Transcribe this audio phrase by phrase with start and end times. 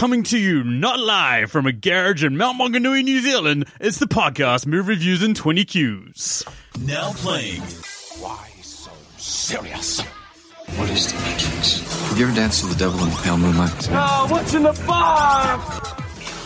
[0.00, 4.06] Coming to you not live from a garage in Mount Maunganui, New Zealand, it's the
[4.06, 6.48] podcast Movie Reviews in 20 Qs.
[6.86, 7.60] Now playing.
[8.18, 10.00] Why so serious?
[10.00, 11.80] What is the Matrix?
[12.08, 13.88] Have you ever danced with the devil in the pale moonlight?
[13.90, 15.92] Oh, what's in the box?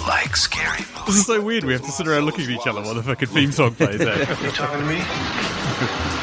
[0.00, 1.06] Like scary movies.
[1.06, 1.62] This is so weird.
[1.62, 4.00] We have to sit around looking at each other while the fucking theme song plays.
[4.00, 4.36] Eh?
[4.42, 4.96] You talking to me?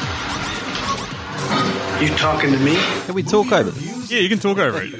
[2.02, 2.76] You talking to me?
[3.06, 4.10] Can we talk over this?
[4.10, 4.92] Yeah, you can talk over it.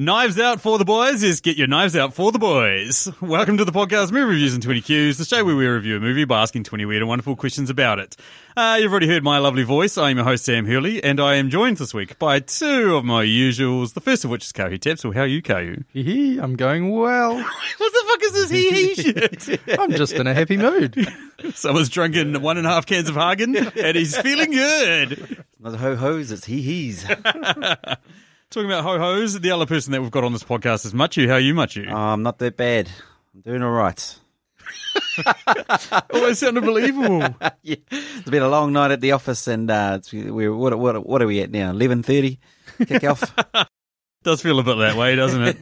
[0.00, 3.10] Knives out for the boys is get your knives out for the boys.
[3.20, 5.98] Welcome to the podcast Movie Reviews and 20 Qs, the show where we review a
[5.98, 8.16] movie by asking 20 weird and wonderful questions about it.
[8.56, 9.98] Uh, you've already heard my lovely voice.
[9.98, 13.24] I'm your host, Sam Hurley, and I am joined this week by two of my
[13.24, 15.02] usuals, the first of which is Kahu Taps.
[15.02, 15.82] Well, how are you, Kahu?
[15.92, 17.34] Hee hee, I'm going well.
[17.78, 18.94] What the fuck is this hee hee
[19.42, 19.80] shit?
[19.80, 21.12] I'm just in a happy mood.
[21.54, 25.44] Someone's drunken one and a half cans of Hagen, and he's feeling good.
[25.58, 27.04] Not ho hos, it's hee hees.
[28.50, 31.28] Talking about ho-hos, the other person that we've got on this podcast is Machu.
[31.28, 31.86] How are you, Machu?
[31.90, 32.88] Oh, I'm not that bad.
[33.34, 34.18] I'm doing all right.
[35.24, 37.20] That sounded believable.
[37.62, 37.76] yeah.
[37.90, 41.22] It's been a long night at the office, and uh, it's, we're what, what what
[41.22, 41.70] are we at now?
[41.70, 42.38] Eleven thirty.
[42.86, 43.34] Kick off.
[44.22, 45.60] Does feel a bit that way, doesn't it?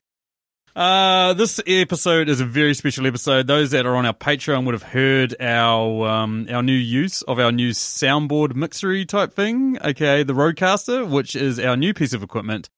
[0.74, 3.46] Uh, this episode is a very special episode.
[3.46, 7.38] Those that are on our Patreon would have heard our um, our new use of
[7.38, 12.22] our new soundboard mixery type thing, aka the Rodecaster, which is our new piece of
[12.22, 12.68] equipment,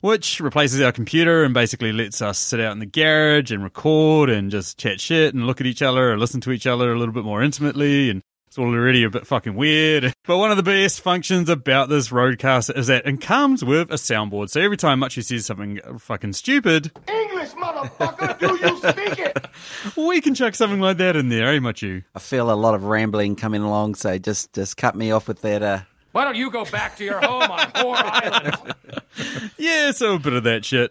[0.00, 4.30] which replaces our computer and basically lets us sit out in the garage and record
[4.30, 6.98] and just chat shit and look at each other and listen to each other a
[6.98, 10.12] little bit more intimately and it's already a bit fucking weird.
[10.28, 13.94] But one of the best functions about this Rodecaster is that it comes with a
[13.94, 14.50] soundboard.
[14.50, 19.46] So every time Machi says something fucking stupid, English, motherfucker, do you speak it?
[19.96, 22.04] we can chuck something like that in there, eh, Machu?
[22.14, 25.40] I feel a lot of rambling coming along, so just just cut me off with
[25.40, 25.62] that.
[25.62, 25.80] Uh,
[26.18, 28.74] Why don't you go back to your home on Whore Island?
[29.56, 30.90] Yeah, so a bit of that shit.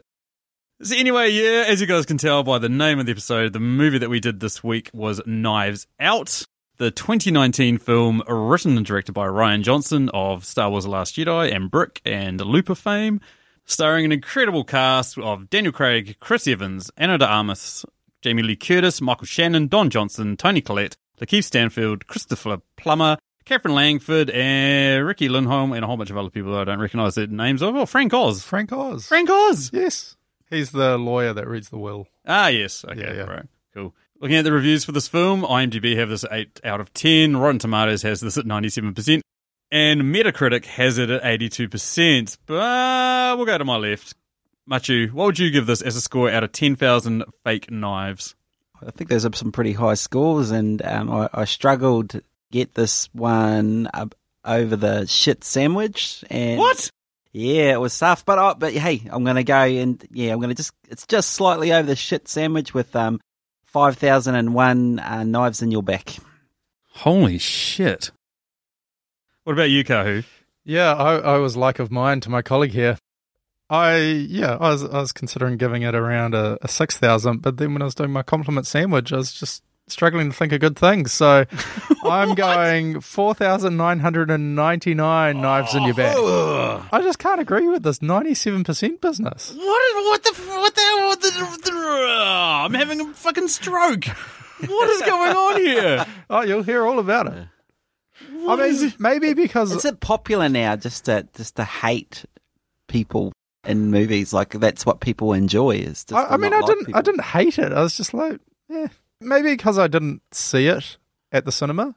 [0.81, 3.59] So anyway, yeah, as you guys can tell by the name of the episode, the
[3.59, 6.45] movie that we did this week was Knives Out,
[6.78, 11.53] the 2019 film written and directed by Rian Johnson of Star Wars The Last Jedi
[11.53, 13.19] and Brick and Looper fame,
[13.66, 17.85] starring an incredible cast of Daniel Craig, Chris Evans, Ana de Armas,
[18.22, 24.30] Jamie Lee Curtis, Michael Shannon, Don Johnson, Toni Collette, Lakeith Stanfield, Christopher Plummer, Katherine Langford,
[24.30, 27.28] and Riki Lindhome, and a whole bunch of other people that I don't recognise the
[27.28, 27.75] names of.
[27.75, 28.44] Oh, Frank Oz.
[28.44, 29.08] Frank Oz.
[29.08, 29.69] Frank Oz.
[29.72, 30.18] Yes.
[30.50, 32.08] He's the lawyer that reads the will.
[32.25, 32.84] Ah, yes.
[32.84, 33.22] Okay, Yeah, yeah.
[33.24, 33.46] right.
[33.74, 33.96] Cool.
[34.19, 37.38] Looking at the reviews for this film, IMDb have this 8 out of 10.
[37.38, 39.22] Rotten Tomatoes has this at 97%.
[39.72, 42.38] And Metacritic has it at 82%.
[42.46, 44.14] But we'll go to my left.
[44.69, 48.35] Machu, what would you give this as a score out of 10,000 fake knives?
[48.85, 53.09] I think there's some pretty high scores, and um, I, I struggled to get this
[53.13, 56.24] one up over the shit sandwich.
[56.30, 56.90] And What?
[57.34, 60.56] Yeah, it was tough, but I, but hey, I'm gonna go and yeah, I'm gonna
[60.56, 63.19] just it's just slightly over the shit sandwich with um
[63.66, 66.16] five thousand and one uh, knives in your back.
[66.94, 68.09] Holy shit.
[69.44, 70.24] What about you, Kahu?
[70.66, 72.97] Yeah, I, I was like of mine to my colleague here.
[73.69, 77.58] I yeah, I was I was considering giving it around a, a six thousand, but
[77.58, 80.59] then when I was doing my compliment sandwich, I was just struggling to think of
[80.59, 81.12] good things.
[81.12, 81.46] So
[82.03, 86.16] I'm going four thousand nine hundred and ninety nine knives in your back.
[86.18, 89.53] I just can't agree with this ninety seven percent business.
[89.53, 90.81] What, what the, what the?
[90.97, 94.06] What the, what the, uh, I'm having a fucking stroke.
[94.66, 96.06] What is going on here?
[96.30, 97.47] Oh, you'll hear all about it.
[98.47, 102.26] I mean, maybe because Is it popular now just to just to hate
[102.90, 103.31] people
[103.66, 104.34] in movies?
[104.34, 105.78] Like that's what people enjoy.
[105.78, 107.00] Is just I, to I mean, I like didn't, people.
[107.00, 107.72] I didn't hate it.
[107.72, 108.88] I was just like, yeah,
[109.22, 110.97] maybe because I didn't see it
[111.31, 111.95] at the cinema,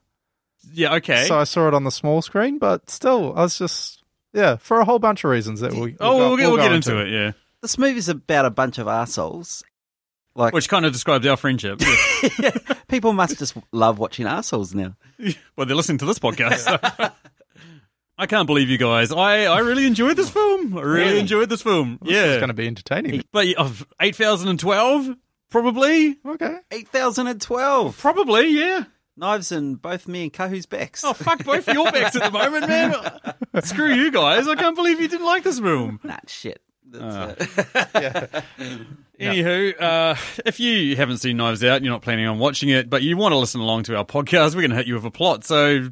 [0.73, 1.25] Yeah, okay.
[1.27, 2.59] so I saw it on the small screen.
[2.59, 5.97] But still, I was just, yeah, for a whole bunch of reasons that we.
[6.01, 7.33] oh, we'll, get, we'll get into it, yeah.
[7.63, 9.63] This movie's about a bunch of assholes.
[10.35, 11.83] Like Which kind of describes our friendship.
[12.39, 12.51] Yeah.
[12.89, 14.97] people must just love watching assholes now.
[15.57, 16.59] well, they're listening to this podcast.
[16.59, 17.11] so.
[18.19, 19.13] I can't believe you guys.
[19.13, 20.77] I, I really enjoyed this film.
[20.77, 21.99] I really enjoyed this film.
[22.03, 22.37] It's yeah.
[22.37, 23.25] going to be entertaining.
[23.33, 25.17] But of 8,012?
[25.51, 26.17] Probably.
[26.25, 26.59] Okay.
[26.71, 28.85] Eight thousand and twelve Probably, yeah.
[29.17, 31.05] knives in both me and Kahu's backs.
[31.05, 32.95] Oh, fuck both your backs at the moment, man.
[33.65, 34.49] Screw you guys.
[34.49, 36.01] I can't believe you didn't like this room.
[36.03, 36.63] Nah, shit.
[36.87, 37.39] That's,
[37.95, 38.43] uh,
[39.21, 40.15] Anywho, uh,
[40.47, 43.17] if you haven't seen Knives Out and you're not planning on watching it, but you
[43.17, 45.45] want to listen along to our podcast, we're going to hit you with a plot.
[45.45, 45.91] So,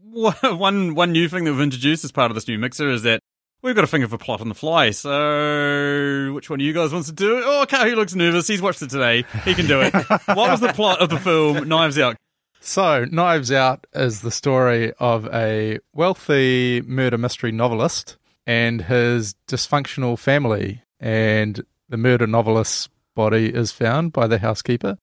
[0.10, 3.20] one one new thing that we've introduced as part of this new mixer is that
[3.62, 4.90] we've got think of a plot on the fly.
[4.90, 7.44] So, which one of you guys wants to do it?
[7.44, 8.46] Oh, Kahu looks nervous.
[8.46, 9.24] He's watched it today.
[9.44, 9.92] He can do it.
[9.94, 12.16] what was the plot of the film Knives Out?
[12.60, 18.16] So, Knives Out is the story of a wealthy murder mystery novelist
[18.46, 20.82] and his dysfunctional family.
[21.00, 24.98] And the murder novelist's body is found by the housekeeper.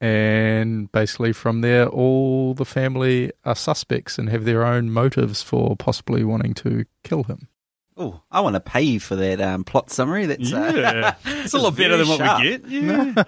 [0.00, 5.76] And basically, from there, all the family are suspects and have their own motives for
[5.76, 7.48] possibly wanting to kill him.
[7.96, 10.26] Oh, I want to pay you for that um, plot summary.
[10.26, 11.14] That's uh, Yeah,
[11.44, 12.42] it's a lot better than what sharp.
[12.42, 12.66] we get.
[12.68, 13.24] Yeah.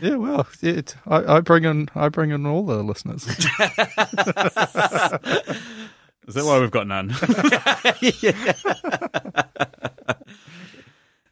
[0.00, 3.24] Yeah, well, it, I, I bring in I bring in all the listeners.
[6.28, 7.10] Is that why we've got none?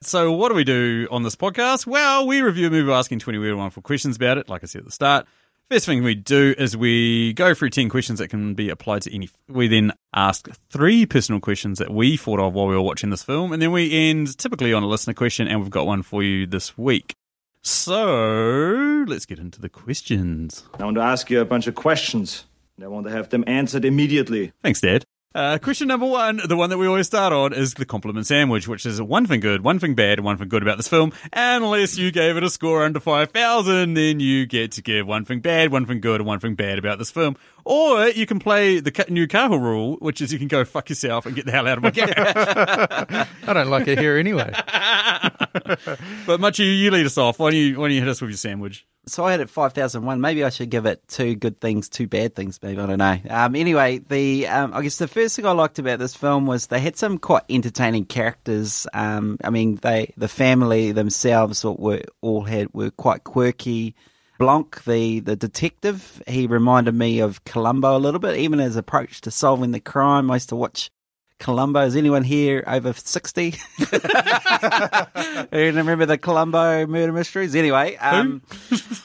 [0.01, 1.87] so, what do we do on this podcast?
[1.87, 4.67] Well, we review a movie asking 20 weird and wonderful questions about it, like I
[4.67, 5.27] said at the start.
[5.71, 9.15] First thing we do is we go through 10 questions that can be applied to
[9.15, 9.31] any.
[9.49, 13.23] We then ask three personal questions that we thought of while we were watching this
[13.23, 16.25] film, and then we end typically on a listener question, and we've got one for
[16.25, 17.15] you this week.
[17.63, 20.65] So, let's get into the questions.
[20.81, 22.47] I want to ask you a bunch of questions.
[22.77, 24.51] and I want to have them answered immediately.
[24.65, 25.05] Thanks, Dad.
[25.33, 28.67] Uh, question number one, the one that we always start on, is the compliment sandwich,
[28.67, 31.13] which is one thing good, one thing bad, and one thing good about this film.
[31.33, 35.39] Unless you gave it a score under 5,000, then you get to give one thing
[35.39, 37.37] bad, one thing good, and one thing bad about this film.
[37.65, 41.27] Or you can play the new Cahill rule, which is you can go fuck yourself
[41.27, 41.91] and get the hell out of my
[43.21, 43.27] garage.
[43.47, 44.53] I don't like it here anyway.
[46.27, 47.39] but Much, you, you lead us off.
[47.39, 48.87] Why don't you, why don't you hit us with your sandwich?
[49.07, 50.21] so I had it five thousand one.
[50.21, 52.61] Maybe I should give it two good things, two bad things.
[52.63, 53.19] Maybe I don't know.
[53.29, 56.67] Um, anyway, the um, I guess the first thing I liked about this film was
[56.67, 58.87] they had some quite entertaining characters.
[58.93, 63.95] Um, I mean, they the family themselves were all had were quite quirky.
[64.41, 69.21] Blanc, the the detective, he reminded me of Columbo a little bit, even his approach
[69.21, 70.31] to solving the crime.
[70.31, 70.91] I used to watch
[71.39, 71.81] Columbo.
[71.81, 73.51] Is anyone here over 60?
[73.51, 73.87] Who
[75.53, 77.55] remember the Columbo murder mysteries?
[77.55, 78.41] Anyway, um,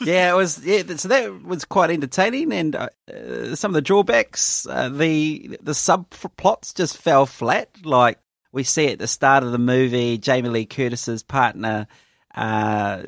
[0.02, 2.54] yeah, it was, yeah, so that was quite entertaining.
[2.54, 7.70] And uh, uh, some of the drawbacks, uh, the, the subplots just fell flat.
[7.84, 8.20] Like
[8.54, 11.88] we see at the start of the movie, Jamie Lee Curtis's partner,
[12.36, 13.04] uh,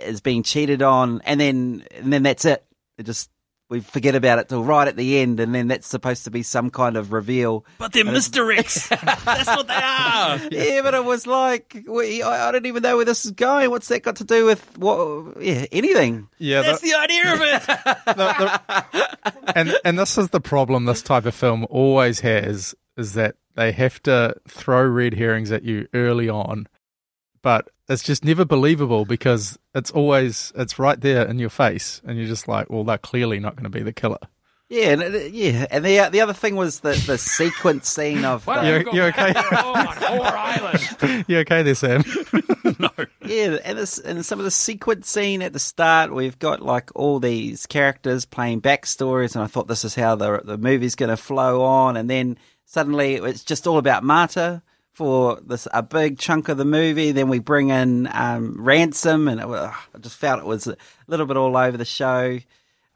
[0.00, 1.20] is being cheated on.
[1.24, 2.64] And then, and then that's it.
[2.98, 3.30] It just,
[3.68, 6.42] we forget about it till right at the end, and then that's supposed to be
[6.44, 7.64] some kind of reveal.
[7.78, 8.88] But they're misdirects.
[9.24, 10.38] That's what they are.
[10.52, 13.68] Yeah, but it was like we, I, I don't even know where this is going.
[13.70, 15.42] What's that got to do with what?
[15.42, 16.28] Yeah, anything.
[16.38, 17.66] Yeah, That's the- the idea of it.
[18.06, 18.60] the-
[19.32, 23.34] the- and and this is the problem this type of film always has is that
[23.56, 26.68] they have to throw red herrings at you early on,
[27.42, 32.18] but it's just never believable because it's always it's right there in your face, and
[32.18, 34.18] you're just like, well, they're clearly not going to be the killer.
[34.68, 38.46] Yeah, and, it- yeah, and the the other thing was the the sequence scene of
[38.48, 39.40] Why uh, don't You- you you back okay?
[39.40, 41.24] to your on Whore Island?
[41.28, 42.02] You okay there, Sam?
[42.80, 42.90] No.
[43.24, 46.90] Yeah, and this and some of the sequence scene at the start, we've got like
[46.96, 51.10] all these characters playing backstories, and I thought this is how the the movie's going
[51.10, 54.62] to flow on, and then suddenly it's just all about Marta
[54.96, 57.12] for this a big chunk of the movie.
[57.12, 60.76] Then we bring in um, ransom, and it, I just felt it was a
[61.06, 62.38] little bit all over the show.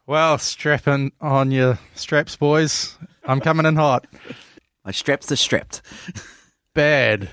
[0.07, 2.97] well, strapping on your straps, boys.
[3.23, 4.07] I'm coming in hot.
[4.85, 5.83] My straps are strapped.
[6.73, 7.29] bad.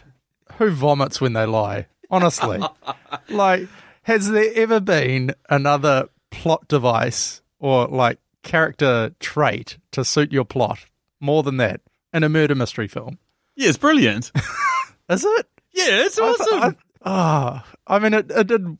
[0.58, 1.86] Who vomits when they lie?
[2.10, 2.60] Honestly.
[3.30, 3.68] like,
[4.02, 10.84] has there ever been another plot device or like character trait to suit your plot
[11.20, 11.80] more than that
[12.12, 13.18] in a murder mystery film?
[13.58, 14.30] Yeah, it's brilliant.
[15.10, 15.46] Is it?
[15.74, 16.60] Yeah, it's awesome.
[16.62, 16.74] I,
[17.04, 18.62] ah, I mean, it, it did.
[18.64, 18.76] No,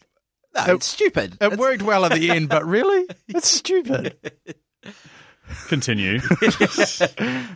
[0.57, 1.37] It- it's stupid.
[1.41, 4.17] It worked well at the end, but really, it's stupid.
[5.69, 6.21] Continue.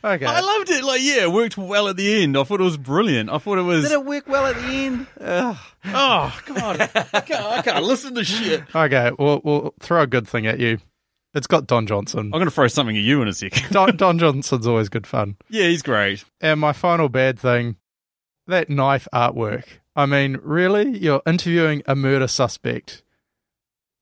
[0.04, 0.82] Okay, I loved it.
[0.82, 2.36] Like, yeah, it worked well at the end.
[2.36, 3.30] I thought it was brilliant.
[3.30, 3.84] I thought it was.
[3.84, 5.06] Did it work well at the end?
[5.20, 5.56] Ugh.
[5.86, 8.62] Oh God, I can't, I can't listen to shit.
[8.74, 9.12] okay.
[9.16, 10.78] We'll we'll throw a good thing at you.
[11.34, 12.20] It's got Don Johnson.
[12.26, 13.70] I'm going to throw something at you in a second.
[13.70, 15.36] Don, Don Johnson's always good fun.
[15.48, 16.24] yeah, he's great.
[16.40, 17.76] And my final bad thing,
[18.46, 19.64] that knife artwork.
[19.96, 20.98] I mean, really?
[20.98, 23.02] You're interviewing a murder suspect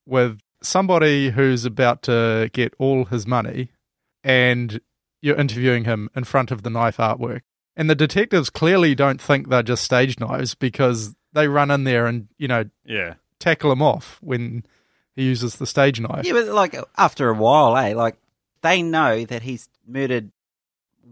[0.07, 3.71] with somebody who's about to get all his money,
[4.25, 4.81] and
[5.23, 7.41] you're interviewing him in front of the knife artwork.
[7.77, 12.07] And the detectives clearly don't think they're just stage knives because they run in there
[12.07, 13.15] and, you know, Yeah.
[13.39, 14.65] tackle him off when
[15.17, 16.25] he uses the stage knife.
[16.25, 17.95] Yeah, but like after a while, eh?
[17.95, 18.17] Like
[18.63, 20.31] they know that he's murdered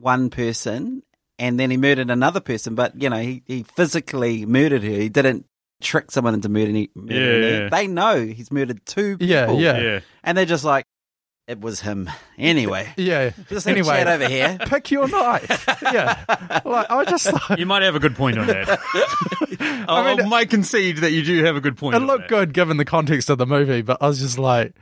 [0.00, 1.02] one person
[1.38, 4.90] and then he murdered another person, but you know he, he physically murdered her.
[4.90, 5.46] He didn't
[5.80, 7.58] trick someone into murdering, murdering Yeah.
[7.60, 7.70] her.
[7.70, 9.26] They know he's murdered two people.
[9.26, 9.78] Yeah, yeah.
[9.80, 10.00] Yeah.
[10.24, 10.84] and they're just like,
[11.48, 12.92] it was him anyway.
[12.96, 13.30] Yeah.
[13.48, 14.58] Just have a anyway, chat over here.
[14.66, 15.64] pick your knife.
[15.82, 16.22] yeah.
[16.64, 18.78] Like, I just thought You might have a good point on that.
[19.88, 21.94] I, mean- I might concede that you do have a good point.
[21.96, 22.28] it on looked that.
[22.28, 24.74] good given the context of the movie, but I was just like,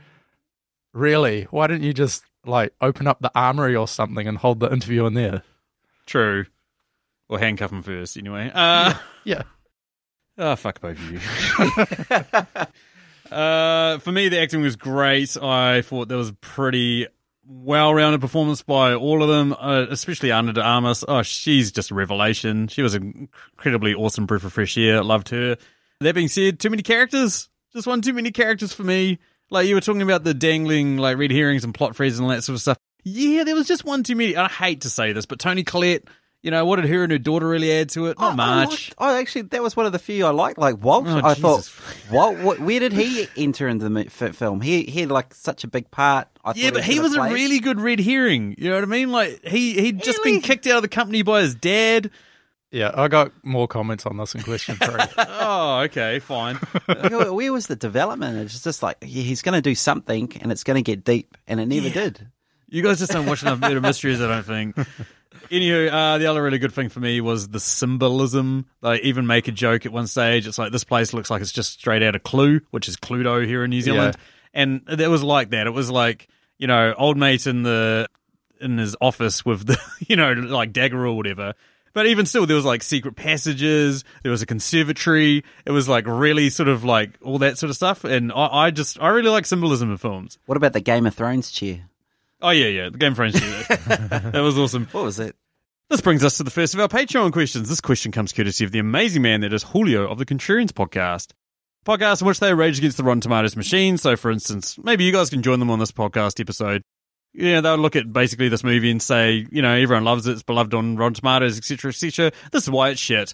[0.93, 1.43] really?
[1.51, 5.05] Why didn't you just like open up the armory or something and hold the interview
[5.05, 5.43] in there?
[6.05, 6.45] True.
[7.29, 8.51] Or handcuff him first, anyway.
[8.53, 8.93] Uh,
[9.23, 9.43] Yeah.
[10.37, 11.19] Oh, fuck both of you.
[13.31, 15.35] Uh, for me, the acting was great.
[15.37, 17.07] I thought there was a pretty
[17.45, 21.05] well-rounded performance by all of them, uh, especially Ana de Armas.
[21.07, 22.67] Oh, she's just a revelation.
[22.67, 25.03] She was an incredibly awesome breath of fresh air.
[25.03, 25.57] Loved her.
[26.01, 27.49] That being said, too many characters.
[27.73, 29.19] Just one too many characters for me.
[29.49, 32.35] Like you were talking about the dangling like red herrings and plot phrases and all
[32.35, 32.77] that sort of stuff.
[33.03, 34.35] Yeah, there was just one too many.
[34.35, 36.03] I hate to say this, but Toni Collette,
[36.43, 38.19] you know, what did her and her daughter really add to it?
[38.19, 40.57] Not I- I liked- Oh, actually, that was one of the few I liked.
[40.59, 41.69] Like Walt, Oh, I Jesus.
[41.69, 44.61] thought, Walt, what, where did he enter into the film?
[44.61, 46.27] He he had like such a big part.
[46.45, 48.55] I Yeah, but he gonna was a really good red herring.
[48.57, 49.11] You know what I mean?
[49.11, 50.33] Like he he'd just Really?
[50.33, 52.11] been kicked out of the company by his dad.
[52.69, 55.01] Yeah, I got more comments on this in question three.
[55.17, 56.55] Oh, okay, fine.
[56.85, 58.37] Where where was the development?
[58.39, 61.61] It's just like he's going to do something, and it's going to get deep, and
[61.61, 62.27] it never did.
[62.67, 64.75] You guys just don't watch enough murder mysteries, I don't think.
[65.49, 68.65] Anywho, uh, the other really good thing for me was the symbolism.
[68.81, 70.47] They even make a joke at one stage.
[70.47, 73.45] It's like this place looks like it's just straight out of Clue, which is Cluedo
[73.45, 74.15] here in New Zealand,
[74.53, 75.67] and it was like that.
[75.67, 76.27] It was like
[76.57, 78.07] you know, old mate in the
[78.59, 79.77] in his office with the
[80.07, 81.53] you know like dagger or whatever.
[81.93, 84.03] But even still, there was like secret passages.
[84.21, 85.43] There was a conservatory.
[85.65, 88.03] It was like really sort of like all that sort of stuff.
[88.03, 90.37] And I, I just I really like symbolism in films.
[90.45, 91.89] What about the Game of Thrones chair?
[92.41, 93.33] Oh yeah, yeah, the Game of Thrones.
[93.67, 94.87] that was awesome.
[94.91, 95.35] What was it?
[95.89, 97.69] This brings us to the first of our Patreon questions.
[97.69, 101.31] This question comes courtesy of the amazing man that is Julio of the Contrarians podcast.
[101.85, 103.97] Podcast in which they rage against the Rotten Tomatoes machine.
[103.97, 106.81] So, for instance, maybe you guys can join them on this podcast episode.
[107.33, 110.43] Yeah, they'll look at basically this movie and say, you know, everyone loves it, it's
[110.43, 112.31] beloved on Rotten Tomatoes, etc., etc.
[112.51, 113.33] This is why it's shit.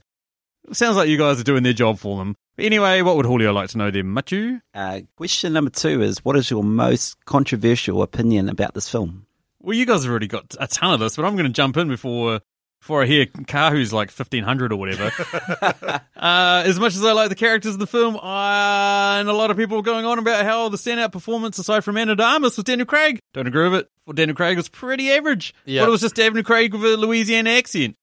[0.71, 2.35] Sounds like you guys are doing their job for them.
[2.55, 4.61] But anyway, what would Julio like to know there, Machu?
[4.73, 9.25] Uh, question number two is: What is your most controversial opinion about this film?
[9.59, 11.77] Well, you guys have already got a ton of this, but I'm going to jump
[11.77, 12.41] in before
[12.83, 15.09] before I hear Kahu's like 1500 or whatever.
[16.17, 19.51] uh, as much as I like the characters of the film, uh, and a lot
[19.51, 22.57] of people are going on about how the standout performance, aside from Ana de Armas,
[22.57, 23.19] was Daniel Craig.
[23.33, 23.89] Don't agree with it.
[24.05, 25.55] Well, Daniel Craig was pretty average.
[25.63, 25.83] Yeah.
[25.83, 27.95] But it was just Daniel Craig with a Louisiana accent.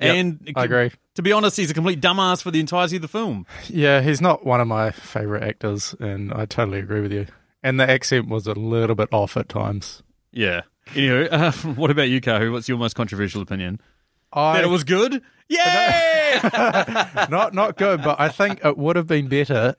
[0.00, 0.92] Yep, and I agree.
[1.18, 3.44] To be honest, he's a complete dumbass for the entirety of the film.
[3.66, 7.26] Yeah, he's not one of my favourite actors, and I totally agree with you.
[7.60, 10.04] And the accent was a little bit off at times.
[10.30, 10.60] Yeah.
[10.94, 12.52] Anyway, uh, what about you, Kahu?
[12.52, 13.80] What's your most controversial opinion?
[14.32, 15.20] I that it was good?
[15.48, 17.26] Yeah.
[17.28, 19.74] not not good, but I think it would have been better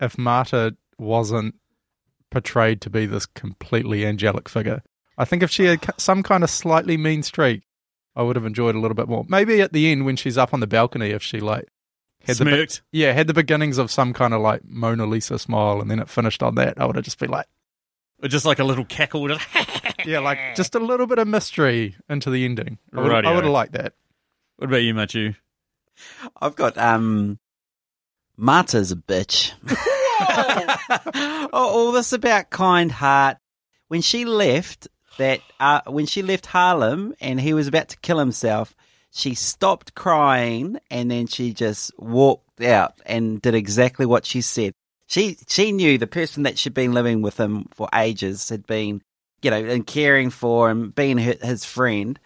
[0.00, 1.54] if Marta wasn't
[2.32, 4.82] portrayed to be this completely angelic figure.
[5.16, 7.62] I think if she had some kind of slightly mean streak,
[8.16, 9.24] I would have enjoyed a little bit more.
[9.28, 11.68] Maybe at the end when she's up on the balcony, if she like
[12.26, 12.82] had the be- Smirked.
[12.92, 16.08] yeah had the beginnings of some kind of like Mona Lisa smile, and then it
[16.08, 17.46] finished on that, I would have just been like,
[18.22, 19.28] Or just like a little cackle.
[19.28, 19.46] Just
[20.06, 22.78] yeah, like just a little bit of mystery into the ending.
[22.94, 23.94] I would, I would have liked that.
[24.56, 25.36] What about you, Machu?
[26.40, 27.38] I've got um,
[28.36, 29.52] Marta's a bitch.
[30.20, 33.38] oh, all this about kind heart.
[33.88, 34.86] When she left
[35.18, 38.74] that, uh, when she left Harlem and he was about to kill himself,
[39.12, 44.72] she stopped crying and then she just walked out and did exactly what she said.
[45.06, 49.02] She she knew the person that she'd been living with him for ages had been,
[49.42, 52.18] you know, and caring for him, being her, his friend.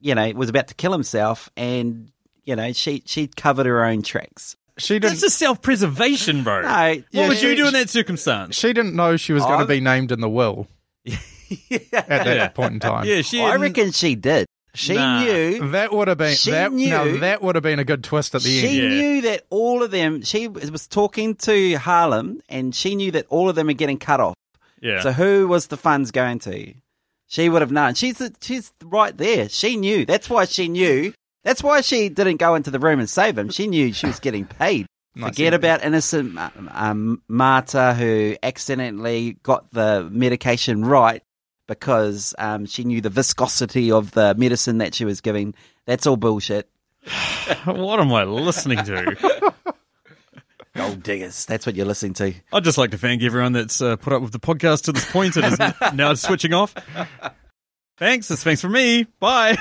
[0.00, 2.10] You know, was about to kill himself, and
[2.44, 4.56] you know, she she covered her own tracks.
[4.78, 5.10] She didn't.
[5.10, 6.62] That's just self preservation, bro.
[6.62, 8.56] No, what Yeah, would you she- do in that circumstance?
[8.56, 10.66] She didn't know she was going to be named in the will
[11.92, 12.48] at that Yeah.
[12.48, 13.04] point in time.
[13.06, 13.40] Yeah, she.
[13.42, 14.46] I reckon she did.
[14.74, 15.22] She Nah.
[15.24, 15.70] knew.
[15.72, 16.72] That would have been She that.
[16.72, 18.76] Now knew- that would have been a good twist at the She end.
[18.94, 19.00] Yeah.
[19.00, 20.22] knew that all of them.
[20.22, 24.20] She was talking to Harlem, and she knew that all of them are getting cut
[24.20, 24.34] off.
[24.80, 25.00] Yeah.
[25.02, 26.72] So who was the funds going to?
[27.26, 27.94] She would have known.
[27.94, 29.48] She's she's right there.
[29.48, 30.04] She knew.
[30.06, 31.12] That's why she knew.
[31.44, 33.48] That's why she didn't go into the room and save him.
[33.50, 34.86] She knew she was getting paid.
[35.16, 35.30] Nice.
[35.30, 41.22] Forget about innocent um, um, Marta who accidentally got the medication right
[41.70, 45.54] because um, she knew the viscosity of the medicine that she was giving.
[45.86, 46.68] That's all bullshit.
[47.64, 49.54] what am I listening to?
[50.74, 51.46] Gold diggers.
[51.46, 52.34] That's what you're listening to.
[52.52, 55.08] I'd just like to thank everyone that's uh, put up with the podcast to this
[55.08, 55.58] point and is
[55.94, 56.74] now switching off.
[57.98, 58.26] Thanks.
[58.26, 59.06] That's thanks for me.
[59.20, 59.56] Bye.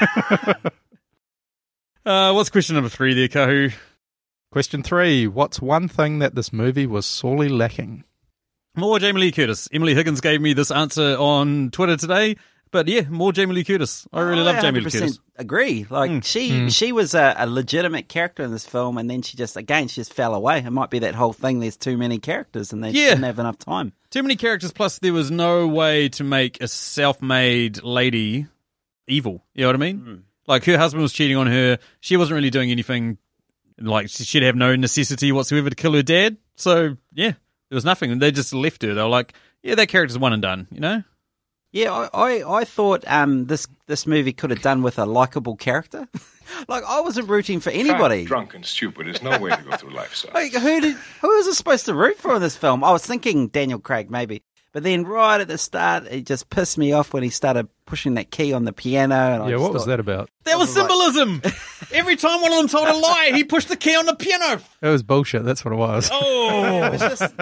[2.07, 3.71] uh, what's question number three there, Kahu?
[4.51, 8.03] Question three: What's one thing that this movie was sorely lacking?
[8.79, 9.67] More Jamie Lee Curtis.
[9.71, 12.35] Emily Higgins gave me this answer on Twitter today.
[12.71, 14.07] But yeah, more Jamie Lee Curtis.
[14.13, 15.19] I really love Jamie Lee Curtis.
[15.37, 15.87] Agree.
[15.89, 16.23] Like Mm.
[16.23, 19.87] she, she was a, a legitimate character in this film, and then she just again
[19.87, 20.59] she just fell away.
[20.59, 21.59] It might be that whole thing.
[21.59, 23.09] There's too many characters, and they Yeah.
[23.09, 23.93] didn't have enough time.
[24.11, 28.45] Too many characters, plus there was no way to make a self-made lady
[29.07, 29.43] evil.
[29.55, 30.23] You know what I mean?
[30.45, 31.79] Like her husband was cheating on her.
[32.01, 33.17] She wasn't really doing anything
[33.79, 36.37] like she'd have no necessity whatsoever to kill her dad.
[36.55, 37.33] So yeah,
[37.69, 38.19] there was nothing.
[38.19, 38.93] They just left her.
[38.93, 39.33] They were like,
[39.63, 40.67] yeah, that character's one and done.
[40.71, 41.03] You know.
[41.71, 42.09] Yeah, I,
[42.39, 46.07] I, I thought um, this this movie could have done with a likable character.
[46.67, 48.23] like I wasn't rooting for anybody.
[48.23, 50.31] Fat, drunk and stupid is no way to go through life, son.
[50.33, 52.83] Like who did who was I supposed to root for in this film?
[52.83, 54.41] I was thinking Daniel Craig maybe,
[54.73, 58.15] but then right at the start, it just pissed me off when he started pushing
[58.15, 59.13] that key on the piano.
[59.15, 60.31] And Yeah, just what was that about?
[60.45, 61.41] That was was like- symbolism.
[61.91, 64.61] Every time one of them told a lie, he pushed the key on the piano.
[64.81, 65.43] It was bullshit.
[65.43, 66.09] That's what it was.
[66.11, 67.33] Oh, It was just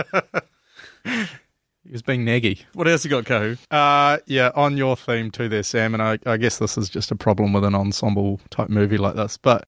[1.84, 2.64] He was being naggy.
[2.74, 3.58] what else you got, Kahu?
[3.72, 7.12] Uh, yeah, on your theme too there, Sam, and I, I guess this is just
[7.12, 9.66] a problem with an ensemble type movie like this, but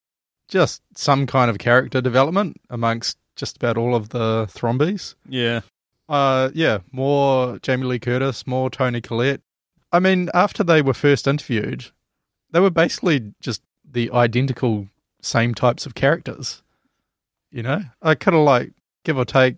[0.49, 5.15] just some kind of character development amongst just about all of the Thrombeys.
[5.29, 5.61] Yeah,
[6.09, 9.41] Uh, yeah, more Jamie Lee Curtis, more Toni Collette.
[9.93, 11.85] I mean, after they were first interviewed,
[12.51, 14.87] they were basically just the identical
[15.21, 16.61] same types of characters.
[17.51, 18.71] You know, I could have like
[19.03, 19.55] give or take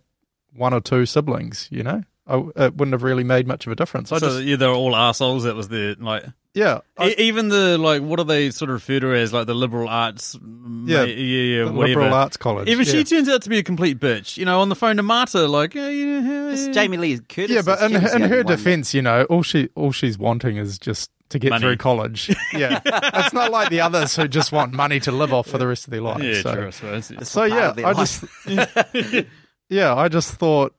[0.56, 1.68] one or two siblings.
[1.72, 4.12] You know, I, it wouldn't have really made much of a difference.
[4.12, 5.44] I so just yeah, they were all assholes.
[5.44, 6.24] That was the like.
[6.54, 9.46] yeah, I- E- even the like, what do they sort of refer to as like
[9.48, 10.38] the liberal arts?
[10.42, 11.14] ma- Yeah, yeah,
[11.60, 12.00] yeah, the whatever.
[12.00, 12.70] liberal arts college.
[12.70, 12.92] Even yeah.
[12.94, 14.38] she turns out to be a complete bitch.
[14.38, 16.72] You know, on the phone to Marta, like, yeah, you know, it's yeah.
[16.72, 17.52] Jamie Lee Curtis.
[17.56, 20.18] yeah, but in, in only her one that- defense, you know, all she all she's
[20.18, 21.62] wanting is just to get Money.
[21.62, 22.36] through college.
[22.54, 25.68] Yeah, it's not like the others who just want money to live off for the
[25.68, 26.24] rest of their lives.
[26.24, 26.54] Yeah, so.
[26.54, 27.12] true, I suppose.
[27.12, 27.98] It's So yeah, I life.
[27.98, 28.26] just
[29.70, 30.76] yeah, I just thought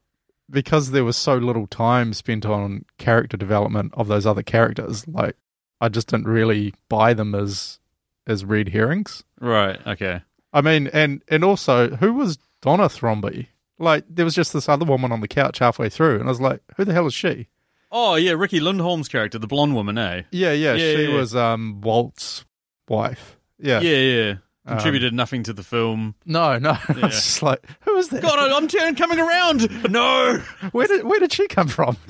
[0.50, 5.36] because there was so little time spent on character development of those other characters, like
[5.80, 7.78] I just didn't really buy them as
[8.26, 9.24] as red herrings.
[9.40, 9.80] Right.
[9.86, 10.22] Okay.
[10.52, 13.46] I mean, and and also, who was Donna Thrombey?
[13.78, 16.40] Like, there was just this other woman on the couch halfway through, and I was
[16.40, 17.48] like, who the hell is she?
[17.94, 20.22] Oh yeah, Riki Lindhome's character, the blonde woman, eh?
[20.30, 21.14] Yeah, yeah, Yeah, she yeah.
[21.14, 22.44] was um Walt's
[22.88, 23.38] wife.
[23.58, 24.34] Yeah, Yeah, yeah.
[24.64, 26.14] Um, Contributed nothing to the film.
[26.24, 27.06] no, no, Yeah.
[27.06, 28.22] it's just like, who is that?
[28.22, 29.68] God, I'm turning coming around.
[29.90, 30.38] No.
[30.72, 31.96] Where did where did she come from?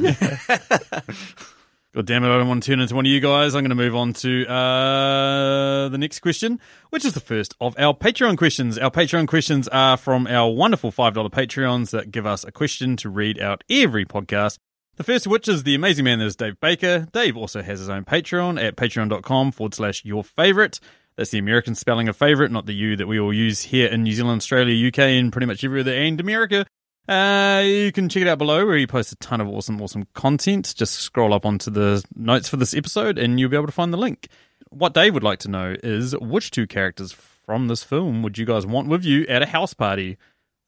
[1.94, 3.54] God damn it, I don't want to turn into one of you guys.
[3.54, 7.74] I'm going to move on to uh, the next question, which is the first of
[7.78, 8.78] our Patreon questions.
[8.78, 13.10] Our Patreon questions are from our wonderful $5 Patreons that give us a question to
[13.10, 14.56] read out every podcast.
[15.02, 17.08] The first of which is the amazing man that is Dave Baker.
[17.10, 20.78] Dave also has his own Patreon at patreon.com forward slash your favorite.
[21.16, 24.04] That's the American spelling of favorite, not the U that we all use here in
[24.04, 26.66] New Zealand, Australia, UK, and pretty much everywhere and America.
[27.08, 30.06] Uh, you can check it out below where he posts a ton of awesome, awesome
[30.14, 30.72] content.
[30.76, 33.92] Just scroll up onto the notes for this episode and you'll be able to find
[33.92, 34.28] the link.
[34.70, 38.46] What Dave would like to know is which two characters from this film would you
[38.46, 40.16] guys want with you at a house party?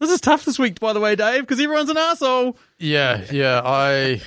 [0.05, 2.59] This is tough this week, by the way, Dave, because everyone's an asshole.
[2.79, 3.62] Yeah, yeah.
[3.64, 4.21] I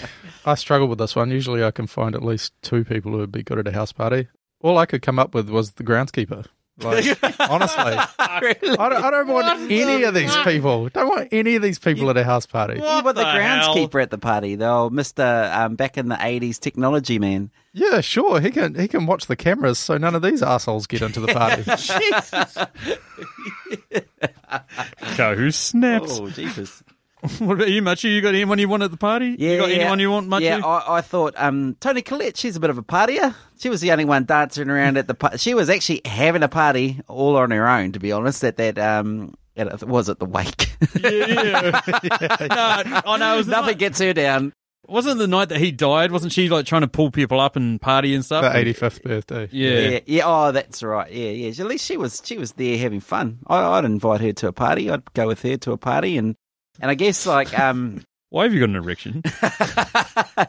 [0.43, 1.29] I struggle with this one.
[1.29, 3.91] Usually, I can find at least two people who would be good at a house
[3.91, 4.27] party.
[4.59, 6.47] All I could come up with was the groundskeeper.
[6.79, 7.05] Like,
[7.39, 10.89] honestly, I don't, I don't want any of these people.
[10.89, 12.75] Don't want any of these people at a house party.
[12.75, 16.57] You want the, the groundskeeper at the party, though, Mister um, back in the eighties
[16.57, 17.51] technology man.
[17.73, 18.39] Yeah, sure.
[18.39, 21.27] He can he can watch the cameras, so none of these assholes get into the
[21.27, 21.63] party.
[25.17, 26.19] Go, who snaps?
[26.19, 26.83] Oh, Jesus!
[27.39, 28.13] What about you, Machu?
[28.13, 29.35] You got anyone you want at the party?
[29.39, 29.75] Yeah, you got yeah.
[29.77, 30.41] anyone you want, Machu?
[30.41, 32.37] Yeah, I, I thought um, Toni Collette.
[32.37, 33.33] She's a bit of a partier.
[33.57, 35.15] She was the only one dancing around at the.
[35.15, 35.37] party.
[35.39, 38.43] She was actually having a party all on her own, to be honest.
[38.43, 40.71] At that um, at, was it the wake?
[41.01, 43.01] yeah, yeah.
[43.05, 44.53] no, no, it was Nothing night, gets her down.
[44.87, 46.11] Wasn't the night that he died?
[46.11, 48.41] Wasn't she like trying to pull people up and party and stuff?
[48.43, 49.49] the eighty fifth birthday.
[49.51, 49.79] Yeah.
[49.89, 50.21] Yeah, yeah.
[50.25, 51.11] Oh, that's right.
[51.11, 51.49] Yeah, yeah.
[51.49, 53.39] At least she was she was there having fun.
[53.47, 54.89] I, I'd invite her to a party.
[54.89, 56.35] I'd go with her to a party, and
[56.79, 59.21] and I guess like um, Why have you got an erection?
[59.41, 60.47] I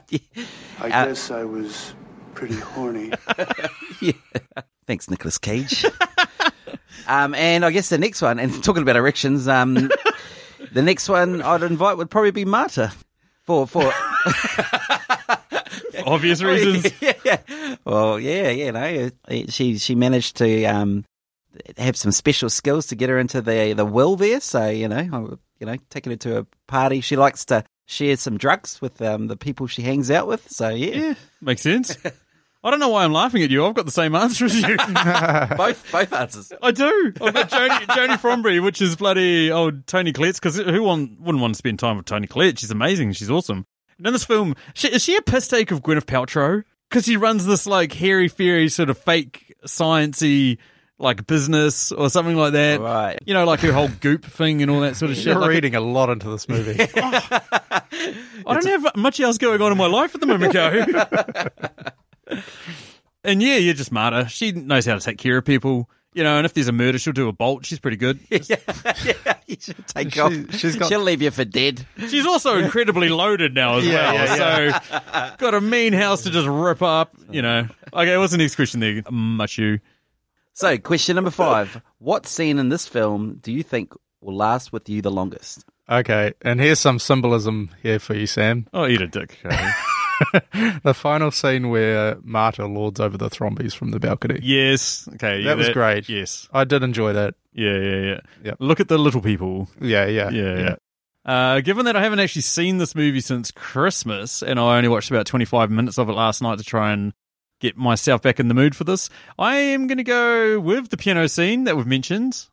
[0.81, 1.95] Uh, guess I was
[2.35, 3.13] pretty horny.
[4.01, 4.13] yeah.
[4.87, 5.85] Thanks, Nicolas Cage.
[7.07, 9.75] um, and I guess the next one, and talking about erections, um,
[10.73, 12.93] the next one I'd invite would probably be Marta.
[13.49, 13.81] For for
[16.07, 16.93] Obvious reasons.
[17.01, 17.77] yeah, yeah.
[17.83, 19.11] Well, yeah, you know,
[19.49, 21.07] she she managed to um
[21.79, 24.41] have some special skills to get her into the the will there.
[24.41, 25.19] So you know, I
[25.61, 27.01] you know, taking her to a party.
[27.01, 30.47] She likes to share some drugs with um the people she hangs out with.
[30.51, 31.97] So yeah, Yeah, makes sense.
[32.65, 33.65] I don't know why I'm laughing at you.
[33.65, 34.77] I've got the same answer as you.
[35.57, 36.53] both both answers.
[36.61, 37.13] I do.
[37.21, 41.41] I've got Joni, Joni Frombury, which is bloody old Toni Collette's, because who want, wouldn't
[41.41, 42.59] want to spend time with Toni Collette?
[42.59, 43.13] She's amazing.
[43.13, 43.65] She's awesome.
[43.99, 46.65] And in this film, she, is she a piss take of Gwyneth Paltrow?
[46.89, 50.59] Because she runs this like hairy fairy sort of fake sciencey
[50.99, 52.81] like business or something like that.
[52.81, 53.19] Right.
[53.25, 55.27] You know, like her whole goop thing and all that sort of shit.
[55.27, 56.77] You're Like, reading a lot into this movie.
[56.97, 57.83] I
[58.47, 60.85] don't have much else going on in my life at the moment, Go.
[63.25, 64.29] and yeah, you're just smarter.
[64.29, 65.89] She knows how to take care of people.
[66.15, 67.65] You know, and if there's a murder, she'll do a bolt.
[67.67, 68.19] She's pretty good.
[68.31, 68.57] yeah,
[69.05, 70.33] yeah, you should take She- off.
[70.57, 71.87] she's got- She'll leave you for dead.
[72.09, 74.37] She's also incredibly loaded now as Yeah, well.
[74.37, 77.69] yeah, So got a mean house to just rip up, you know.
[77.93, 79.81] Okay, what's the next question there, Machu?
[80.55, 84.89] So, question number five: What scene in this film do you think will last with
[84.89, 85.65] you the longest?
[85.89, 88.67] Okay, and here's some symbolism here for you, Sam.
[88.73, 89.39] Oh, eat a dick.
[90.83, 94.41] The final scene where Marta lords over the Thrombeys from the balcony.
[94.43, 95.09] yes.
[95.15, 95.41] Okay.
[95.41, 96.09] yeah, That was great.
[96.09, 96.49] Yes.
[96.53, 97.35] I did enjoy that.
[97.53, 98.21] Yeah, yeah, yeah.
[98.45, 98.57] Yep.
[98.61, 99.69] Look at the little people.
[99.81, 100.75] Yeah, yeah, Yeah, yeah.
[101.25, 105.11] Uh, given that I haven't actually seen this movie since Christmas, and I only watched
[105.11, 107.13] about 25 minutes of it last night to try and
[107.61, 110.97] get myself back in the mood for this, I am going to go with the
[110.97, 112.47] piano scene that we've mentioned.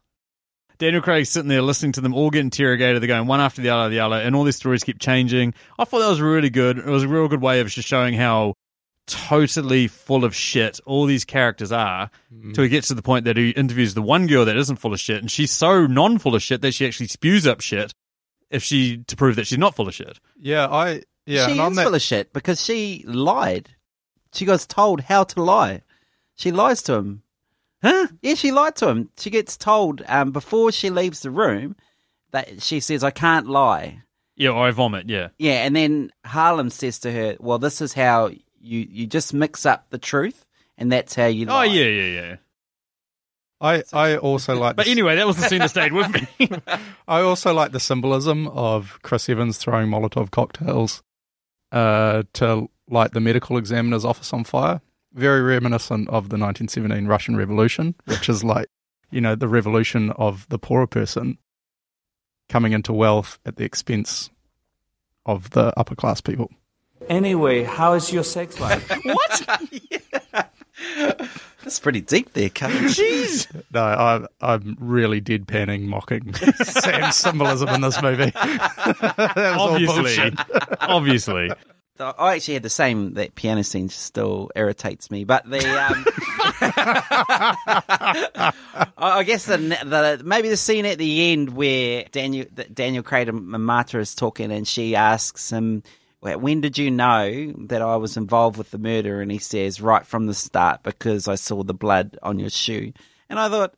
[0.77, 3.01] Daniel Craig's sitting there listening to them all get interrogated.
[3.01, 5.53] They're going one after the other, the other, and all these stories keep changing.
[5.79, 6.77] I thought that was really good.
[6.77, 8.55] It was a real good way of just showing how
[9.07, 12.53] totally full of shit all these characters are mm.
[12.53, 14.93] till he gets to the point that he interviews the one girl that isn't full
[14.93, 17.93] of shit and she's so non full of shit that she actually spews up shit
[18.49, 20.19] if she to prove that she's not full of shit.
[20.39, 23.69] Yeah, I yeah, she and on is that, full of shit because she lied.
[24.33, 25.81] She was told how to lie.
[26.35, 27.23] She lies to him.
[27.85, 28.07] Huh?
[28.23, 29.11] Yeah, she lied to him.
[29.19, 31.75] She gets told um, before she leaves the room
[32.31, 34.01] that she says, "I can't lie."
[34.35, 35.27] Yeah, I vomit, yeah.
[35.37, 39.67] Yeah, and then Harlem says to her, "Well, this is how you you just mix
[39.67, 40.47] up the truth,
[40.79, 41.67] and that's how you lie.
[41.67, 42.35] Oh yeah, yeah, yeah.
[43.61, 44.77] I I also like.
[44.77, 46.49] But anyway, that was the scene that stayed with me.
[47.07, 51.03] I also like the symbolism of Chris Evans throwing Molotov cocktails
[51.71, 54.81] uh, to light the medical examiner's office on fire.
[55.15, 58.67] Very reminiscent of the 1917 Russian Revolution, which is like,
[59.11, 61.37] you know, the revolution of the poorer person
[62.49, 64.29] coming into wealth at the expense
[65.25, 66.51] of the upper class people.
[67.09, 68.91] Anyway, how is your sex life?
[69.05, 69.47] What?
[71.63, 72.71] That's pretty deep there, Carl.
[72.73, 73.47] Jeez.
[73.73, 76.31] No, I, I'm really deadpanning, mocking
[76.63, 78.29] Sam's symbolism in this movie.
[78.31, 79.95] that was Obviously.
[79.95, 80.33] bullshit.
[80.81, 81.49] Obviously.
[81.97, 83.13] So I actually had the same.
[83.13, 86.05] That piano scene still irritates me, but the um,
[88.97, 93.47] I guess the, the maybe the scene at the end where Daniel Daniel Craig and
[93.47, 95.83] Marta is talking, and she asks him,
[96.19, 99.79] "Well, "When did you know that I was involved with the murder?" And he says,
[99.79, 102.91] "Right from the start, because I saw the blood on your shoe."
[103.29, 103.73] And I thought.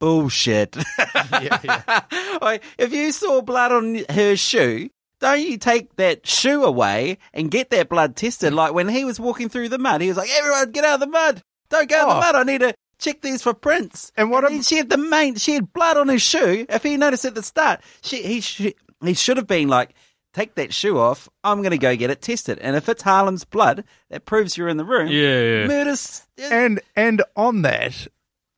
[0.00, 0.76] Bullshit.
[2.40, 7.50] Like, if you saw blood on her shoe, don't you take that shoe away and
[7.50, 8.52] get that blood tested?
[8.52, 11.00] Like when he was walking through the mud, he was like, "Everyone, get out of
[11.00, 11.42] the mud!
[11.70, 12.14] Don't go in Oh.
[12.14, 12.34] the mud!
[12.36, 15.52] I need to check these for prints." And what he- she had the main, she
[15.54, 16.66] had blood on his shoe.
[16.68, 18.72] If he noticed at the start, she he sh-
[19.04, 19.94] he should have been like,
[20.34, 21.28] "Take that shoe off.
[21.42, 24.68] I'm going to go get it tested." And if it's Harlem's blood, that proves you're
[24.68, 25.08] in the room.
[25.08, 25.66] Yeah, yeah.
[25.66, 26.22] Murders.
[26.38, 28.06] And and on that,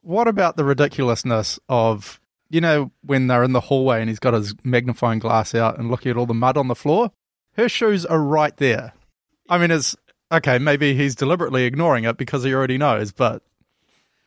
[0.03, 2.20] what about the ridiculousness of
[2.51, 5.91] you know when they're in the hallway and he's got his magnifying glass out and
[5.91, 7.13] looking at all the mud on the floor?
[7.53, 8.93] Her shoes are right there.
[9.49, 9.97] I mean, it's
[10.31, 10.59] okay.
[10.59, 13.43] Maybe he's deliberately ignoring it because he already knows, but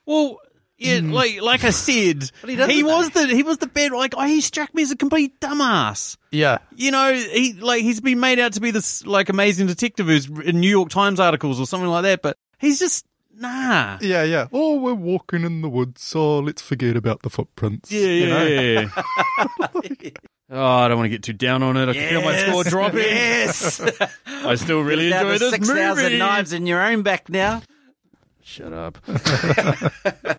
[0.05, 0.39] Well,
[0.77, 1.13] yeah, mm.
[1.13, 4.41] like like I said, he he, was the he was the bad like oh, he
[4.41, 6.17] struck me as a complete dumbass.
[6.31, 10.07] yeah, You know, he like he's been made out to be this like amazing detective
[10.07, 13.05] who's in New York Times articles or something like that, but he's just
[13.37, 13.97] nah.
[14.01, 14.47] yeah, yeah.
[14.51, 17.91] Oh, we're walking in the woods, so let's forget about the footprints.
[17.91, 18.45] Yeah, you know?
[18.45, 18.89] yeah, yeah.
[20.51, 21.89] oh, I don't want to get too down on it.
[21.89, 22.99] I can feel my score dropping.
[22.99, 23.79] Yes.
[24.25, 26.17] I still really Down enjoy this six thousand movie.
[26.17, 27.61] knives in your own back now.
[28.41, 28.97] Shut up.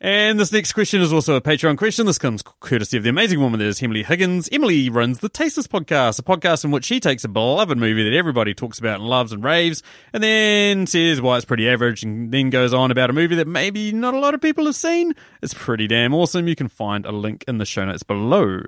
[0.00, 2.06] and this next question is also a Patreon question.
[2.06, 4.48] This comes courtesy of the amazing woman that is Emily Higgins.
[4.52, 8.16] Emily runs the Tasteless Podcast, a podcast in which she takes a beloved movie that
[8.16, 9.82] everybody talks about and loves and raves,
[10.12, 13.48] and then says why it's pretty average, and then goes on about a movie that
[13.48, 15.14] maybe not a lot of people have seen.
[15.42, 16.46] It's pretty damn awesome.
[16.46, 18.60] You can find a link in the show notes below.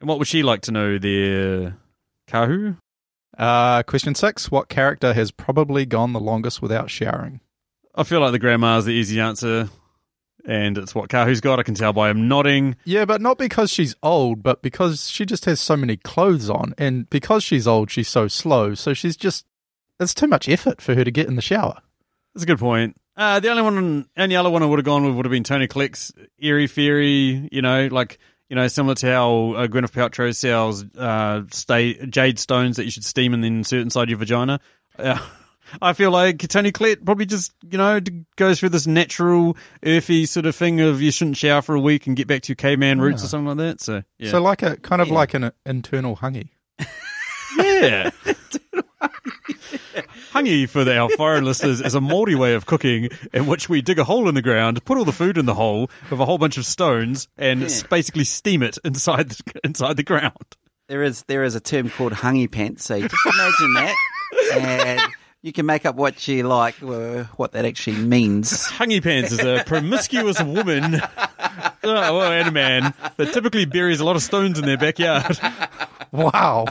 [0.00, 1.76] And what would she like to know there,
[2.28, 2.76] Kahu?
[3.36, 7.40] Uh, question six: What character has probably gone the longest without showering?
[7.94, 9.70] I feel like the grandma's the easy answer.
[10.48, 11.60] And it's what Kahu's got.
[11.60, 12.74] I can tell by him nodding.
[12.84, 16.74] Yeah, but not because she's old, but because she just has so many clothes on,
[16.78, 18.74] and because she's old, she's so slow.
[18.74, 19.44] So she's just
[20.00, 21.82] it's too much effort for her to get in the shower.
[22.34, 22.96] That's a good point.
[23.14, 25.44] Uh, the only one, only other one I would have gone with would have been
[25.44, 27.48] Toni Collette's Eerie Fairy.
[27.52, 32.38] You know, like you know, similar to how uh, Gwyneth Paltrow sells uh, stay, jade
[32.38, 34.60] stones that you should steam and then insert inside your vagina.
[34.98, 35.18] Uh,
[35.82, 38.00] I feel like Toni Collette probably just you know
[38.36, 42.06] goes through this natural earthy sort of thing of you shouldn't shower for a week
[42.06, 43.80] and get back to your caveman roots or something like that.
[43.80, 45.14] So yeah, So like a kind of Yeah.
[45.14, 46.48] like an internal hangi.
[47.58, 48.10] yeah.
[50.32, 53.80] Hangi, for the, our foreign listeners, is a Māori way of cooking in which we
[53.82, 56.24] dig a hole in the ground, put all the food in the hole with a
[56.24, 60.34] whole bunch of stones, and s- basically steam it inside the, inside the ground.
[60.88, 62.84] There is there is a term called hangi pants.
[62.84, 63.94] So just imagine that,
[64.54, 65.00] and
[65.42, 68.50] you can make up what you like, uh, what that actually means.
[68.68, 74.04] Hangi pants is a promiscuous woman, oh, well, and a man that typically buries a
[74.04, 75.38] lot of stones in their backyard.
[76.10, 76.64] Wow.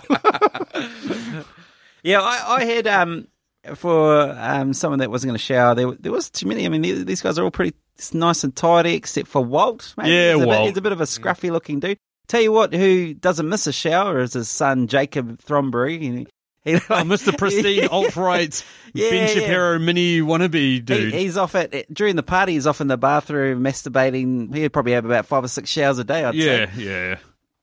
[2.01, 3.27] Yeah, I, I had um
[3.75, 5.75] for um someone that wasn't going to shower.
[5.75, 6.65] There there was too many.
[6.65, 7.77] I mean, these these guys are all pretty
[8.13, 9.93] nice and tidy, except for Walt.
[9.95, 10.11] mate.
[10.11, 10.59] Yeah, he's a Walt.
[10.59, 11.99] Bit, he's a bit of a scruffy looking dude.
[12.27, 16.25] Tell you what, who doesn't miss a shower is his son Jacob Thornbury.
[16.67, 17.37] He, he, Oh, Mr.
[17.37, 19.33] Pristine, alt-right, Yeah, Ben yeah.
[19.33, 21.13] Shapiro mini wannabe He, dude.
[21.13, 22.53] he's off at during the party.
[22.53, 24.53] He's off in the bathroom masturbating.
[24.53, 26.23] He'd probably have about five or six showers a day.
[26.25, 26.81] I'd yeah, say.
[26.83, 27.17] yeah.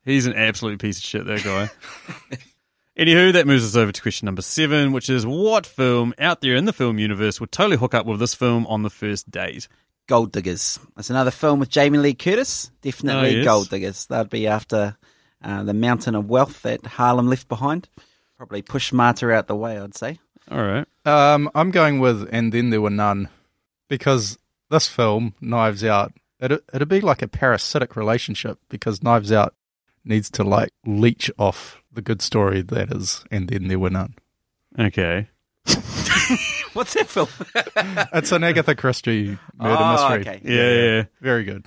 [0.05, 1.71] He's an absolute piece of shit, that guy.
[2.99, 6.55] Anywho, that moves us over to question number seven, which is what film out there
[6.55, 9.67] in the film universe would totally hook up with this film on the first date?
[10.07, 10.79] Gold Diggers.
[10.95, 12.71] That's another film with Jamie Lee Curtis.
[12.83, 13.45] Definitely Oh, yes.
[13.45, 14.07] Gold Diggers.
[14.07, 14.97] That'd be after
[15.43, 17.88] uh, the mountain of wealth that Harlem left behind.
[18.37, 19.79] Probably push Marta out the way.
[19.79, 20.18] I'd say.
[20.51, 20.87] All right.
[21.07, 23.29] Um, I'm going with And Then There Were None
[23.88, 24.38] because
[24.70, 29.55] this film, Knives Out, it, it'd be like a parasitic relationship because Knives Out
[30.05, 34.14] needs to like leech off the good story that is And Then There Were None.
[34.79, 35.29] Okay.
[36.75, 37.29] What's that film?
[38.12, 40.33] It's an Agatha Christie murder Oh, mystery.
[40.35, 40.40] okay.
[40.44, 41.05] Yeah, yeah.
[41.20, 41.66] Very good.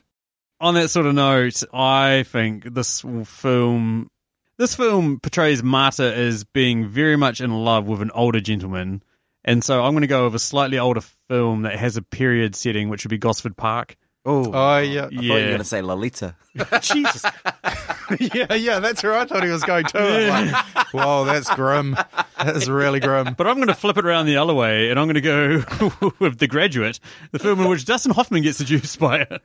[0.60, 4.10] On that sort of note, I think this film,
[4.58, 9.04] this film portrays Marta as being very much in love with an older gentleman,
[9.44, 12.56] and so I'm going to go with a slightly older film that has a period
[12.56, 13.96] setting, which would be Gosford Park.
[14.30, 15.06] Oh, Oh, yeah.
[15.06, 16.36] I thought you were going to say Lolita.
[16.82, 17.24] Jesus.
[18.20, 19.98] yeah, yeah, that's where I thought he was going too.
[20.00, 21.96] I was like, Whoa, that's grim.
[22.38, 23.36] That's really grim.
[23.38, 26.12] But I'm going to flip it around the other way, and I'm going to go
[26.20, 27.00] with The Graduate,
[27.32, 29.42] the film in which Dustin Hoffman gets seduced by it.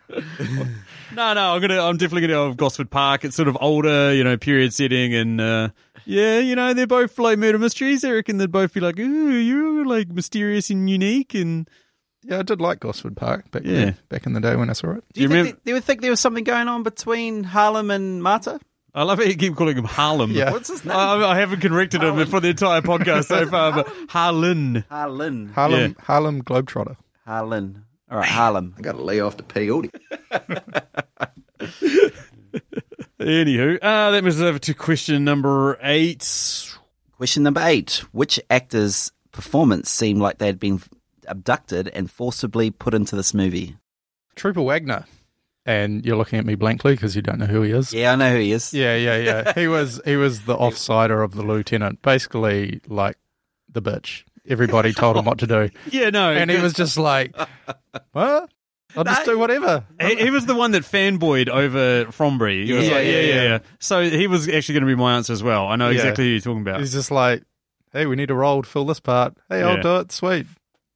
[1.14, 3.24] no, no, I'm going to, I'm definitely going to go with Gosford Park.
[3.24, 5.68] It's sort of older, you know, period setting, and uh,
[6.06, 8.04] yeah, you know, they're both like murder mysteries.
[8.04, 11.68] I reckon they'd both be like, ooh, you're like mysterious and unique, and
[12.24, 13.72] Yeah, I did like Gosford Park back Yeah.
[13.76, 15.04] then, back in the day when I saw it.
[15.12, 17.42] Do you, You think remember- that- do you think there was something going on between
[17.44, 18.60] Harlem and Marta?
[18.94, 20.32] I love how you keep calling him Harlem.
[20.32, 20.50] Yeah.
[20.52, 20.94] What's his name?
[20.96, 24.84] I, I haven't corrected him for the entire podcast so far, but Harlan.
[24.90, 25.48] Harlan.
[25.48, 26.96] Harlem, Harlem Globetrotter.
[27.26, 27.84] Harlan.
[28.10, 28.74] All right, Harlem.
[28.76, 29.90] I got to lay off the peyote.
[33.18, 36.68] Anywho, uh, that moves us over to question number eight.
[37.16, 38.04] Question number eight.
[38.12, 40.80] Which actor's performance seemed like they had been
[41.28, 43.76] abducted and forcibly put into this movie?
[44.36, 45.04] Trooper Wagner.
[45.64, 47.92] And you're looking at me blankly because you don't know who he is.
[47.94, 48.74] Yeah, I know who he is.
[48.74, 49.52] Yeah, yeah, yeah.
[49.54, 53.16] he was he was the offsider of the lieutenant, basically like
[53.70, 54.24] the bitch.
[54.48, 56.32] Everybody told him what to do, Yeah, no.
[56.32, 57.36] and he was just like,
[58.12, 58.50] "What?
[58.96, 62.64] I'll just do whatever." He, he was the one that fanboyed over Frombury.
[62.66, 63.42] He was Yeah, like, yeah, yeah, yeah, yeah.
[63.44, 63.58] yeah.
[63.78, 65.68] So he was actually going to be my answer as well.
[65.68, 65.94] I know Yeah.
[65.98, 66.80] exactly who you're talking about.
[66.80, 67.44] He's just like,
[67.92, 69.36] "Hey, we need a role to fill this part.
[69.48, 69.68] Hey, Yeah.
[69.68, 70.10] I'll do it.
[70.10, 70.46] Sweet.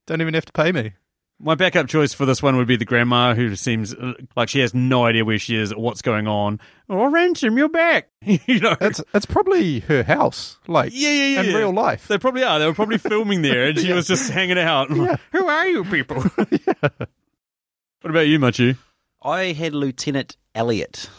[0.06, 0.92] Don't even have to pay me."
[1.38, 4.60] My backup choice for this one would be the grandma, who seems uh, like she
[4.60, 6.58] has no idea where she is or what's going on.
[6.88, 8.08] Oh, ransom, you're back.
[8.22, 11.40] you know, It's it's probably her house, like yeah, yeah, yeah.
[11.42, 11.56] in yeah.
[11.58, 12.08] real life.
[12.08, 12.58] They probably are.
[12.58, 14.88] They were probably filming there, and she was just hanging out.
[14.90, 15.16] Yeah.
[15.32, 16.22] Who are you people?
[16.22, 18.76] What about you, Machu?
[19.22, 21.10] I had Lieutenant Elliot.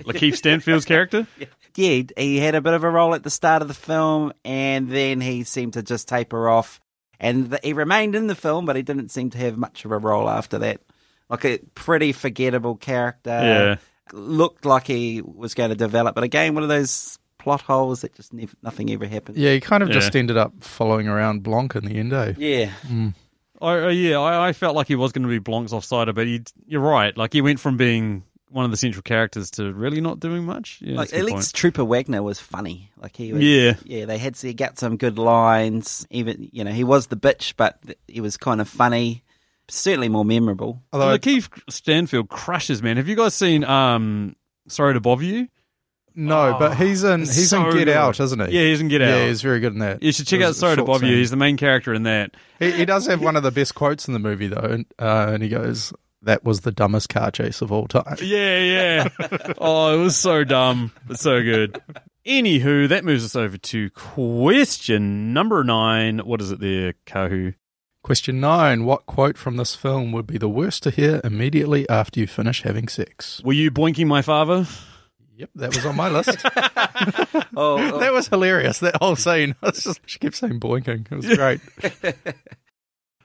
[0.00, 1.26] Lakeith Stanfield's character?
[1.38, 4.32] Yeah, he- he had a bit of a role at the start of the film,
[4.44, 6.80] and then he seemed to just taper off.
[7.20, 9.92] And th- he remained in the film, but he didn't seem to have much of
[9.92, 10.80] a role after that.
[11.28, 13.30] Like a pretty forgettable character.
[13.30, 13.76] Yeah.
[14.12, 18.14] Looked like he was going to develop, but again, one of those plot holes that
[18.14, 19.38] just nev- nothing ever happened.
[19.38, 22.32] Yeah, he kind of just ended up following around Blanc in the end, eh?
[22.36, 22.72] Yeah.
[23.62, 26.26] I, uh, yeah, I, I felt like he was going to be Blanc's offsider, but
[26.26, 27.16] he, you're right.
[27.16, 30.78] Like he went from being one of the central characters to really not doing much.
[30.82, 32.90] Yeah, like that's a at good least Trooper Wagner was funny.
[32.96, 33.74] Like he was, Yeah.
[33.84, 34.04] yeah.
[34.06, 36.06] They had he got some good lines.
[36.10, 39.22] Even you know he was the bitch, but he was kind of funny.
[39.68, 40.82] Certainly more memorable.
[40.92, 42.96] Although Keith Stanfield crushes, man.
[42.96, 44.34] Have you guys seen um,
[44.66, 45.48] Sorry to Bother You?
[46.12, 47.88] no, but he's in he's so in Get good.
[47.90, 48.56] Out, isn't he?
[48.58, 49.08] Yeah, he's in Get Out.
[49.16, 50.02] Yeah, he's very good in that.
[50.02, 51.14] You should check out Sorry to short Bother You.
[51.16, 52.32] He's the main character in that.
[52.58, 55.30] He, he does have one of the best quotes in the movie though, and, uh,
[55.34, 59.08] and he goes, "That was the dumbest car chase of all time." Yeah, yeah.
[59.58, 61.80] oh, it was so dumb, but so good.
[62.26, 66.18] Anywho, that moves us over to question number nine.
[66.20, 67.54] What is it there, Kahu?
[68.02, 72.20] Question nine: What quote from this film would be the worst to hear immediately after
[72.20, 73.40] you finish having sex?
[73.44, 74.66] Were you boinking my father?
[75.36, 76.36] Yep, that was on my list.
[77.56, 78.78] Oh, oh, that was hilarious.
[78.80, 79.54] That whole scene.
[79.62, 81.10] I was just, she kept saying boinking.
[81.10, 81.60] It was great.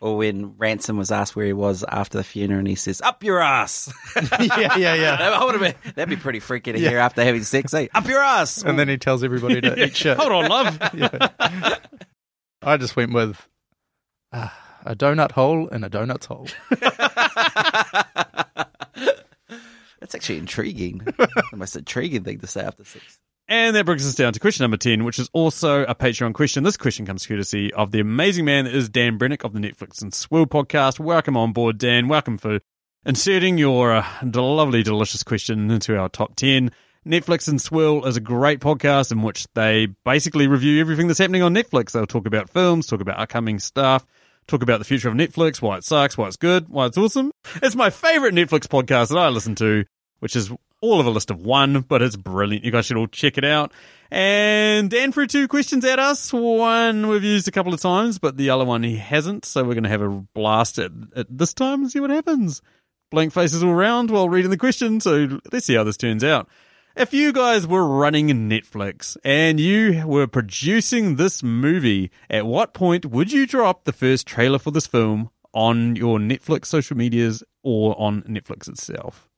[0.06, 3.24] Or when Ransom was asked where he was after the funeral, and he says, "Up
[3.24, 3.92] your ass."
[4.40, 5.16] yeah, yeah, yeah.
[5.18, 7.74] that would have been that'd be pretty freaky to hear after having sex.
[7.74, 7.88] Eh?
[7.96, 8.64] Up your ass.
[8.76, 10.18] And then he tells everybody to eat shit.
[10.18, 10.80] Hold on, love.
[10.94, 11.30] Yeah.
[12.62, 13.48] I just went with
[14.32, 14.50] uh,
[14.86, 16.48] a donut hole and a donut's hole.
[20.00, 21.00] That's actually intriguing.
[21.00, 23.20] the most intriguing thing to say after sex.
[23.48, 26.64] And that brings us down to question number 10, which is also a Patreon question.
[26.64, 30.02] This question comes courtesy of the amazing man that is Dan Brennick of the Netflix
[30.02, 31.00] and Swill podcast.
[31.00, 32.08] Welcome on board, Dan.
[32.08, 32.60] Welcome for
[33.06, 36.72] inserting your uh, lovely, delicious question into our top 10.
[37.06, 41.44] Netflix and Swill is a great podcast in which they basically review everything that's happening
[41.44, 41.92] on Netflix.
[41.92, 44.08] They'll talk about films, talk about upcoming stuff,
[44.48, 47.32] talk about the future of Netflix, why it sucks, why it's good, why it's awesome.
[47.62, 49.86] It's my favorite Netflix podcast that I listen to,
[50.18, 52.66] which is all of a list of one, but it's brilliant.
[52.66, 53.72] You guys should all check it out.
[54.12, 56.32] And Dan threw two questions at us.
[56.32, 59.46] One we've used a couple of times, but the other one he hasn't.
[59.46, 62.62] So we're going to have a blast at, at this time and see what happens.
[63.12, 65.00] Blank faces all around while reading the question.
[65.00, 66.48] So let's see how this turns out.
[66.96, 73.06] If you guys were running Netflix and you were producing this movie, at what point
[73.06, 78.00] would you drop the first trailer for this film on your Netflix social medias or
[78.00, 79.30] on Netflix itself?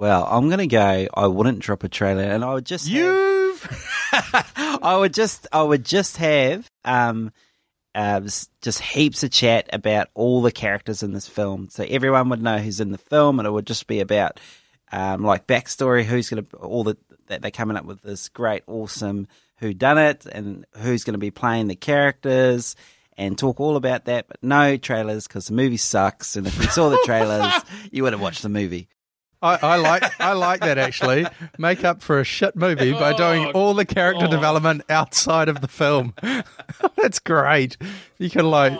[0.00, 1.08] Well, I'm gonna go.
[1.12, 3.62] I wouldn't drop a trailer, and I would just You've
[4.10, 4.50] have,
[4.82, 7.32] I would just I would just have um
[7.94, 8.20] uh,
[8.62, 12.56] just heaps of chat about all the characters in this film, so everyone would know
[12.56, 14.40] who's in the film, and it would just be about
[14.90, 19.28] um like backstory, who's gonna all the that they're coming up with this great, awesome
[19.58, 22.74] who done it, and who's gonna be playing the characters.
[23.18, 26.36] And talk all about that, but no trailers because the movie sucks.
[26.36, 27.52] And if you saw the trailers,
[27.92, 28.88] you would have watched the movie.
[29.42, 31.26] I, I like I like that actually.
[31.58, 35.68] Make up for a shit movie by doing all the character development outside of the
[35.68, 36.14] film.
[36.96, 37.76] That's great.
[38.18, 38.78] You could like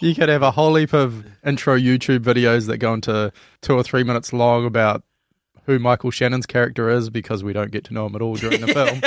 [0.00, 3.84] you could have a whole heap of intro YouTube videos that go into two or
[3.84, 5.04] three minutes long about
[5.66, 8.60] who Michael Shannon's character is because we don't get to know him at all during
[8.60, 9.00] the film.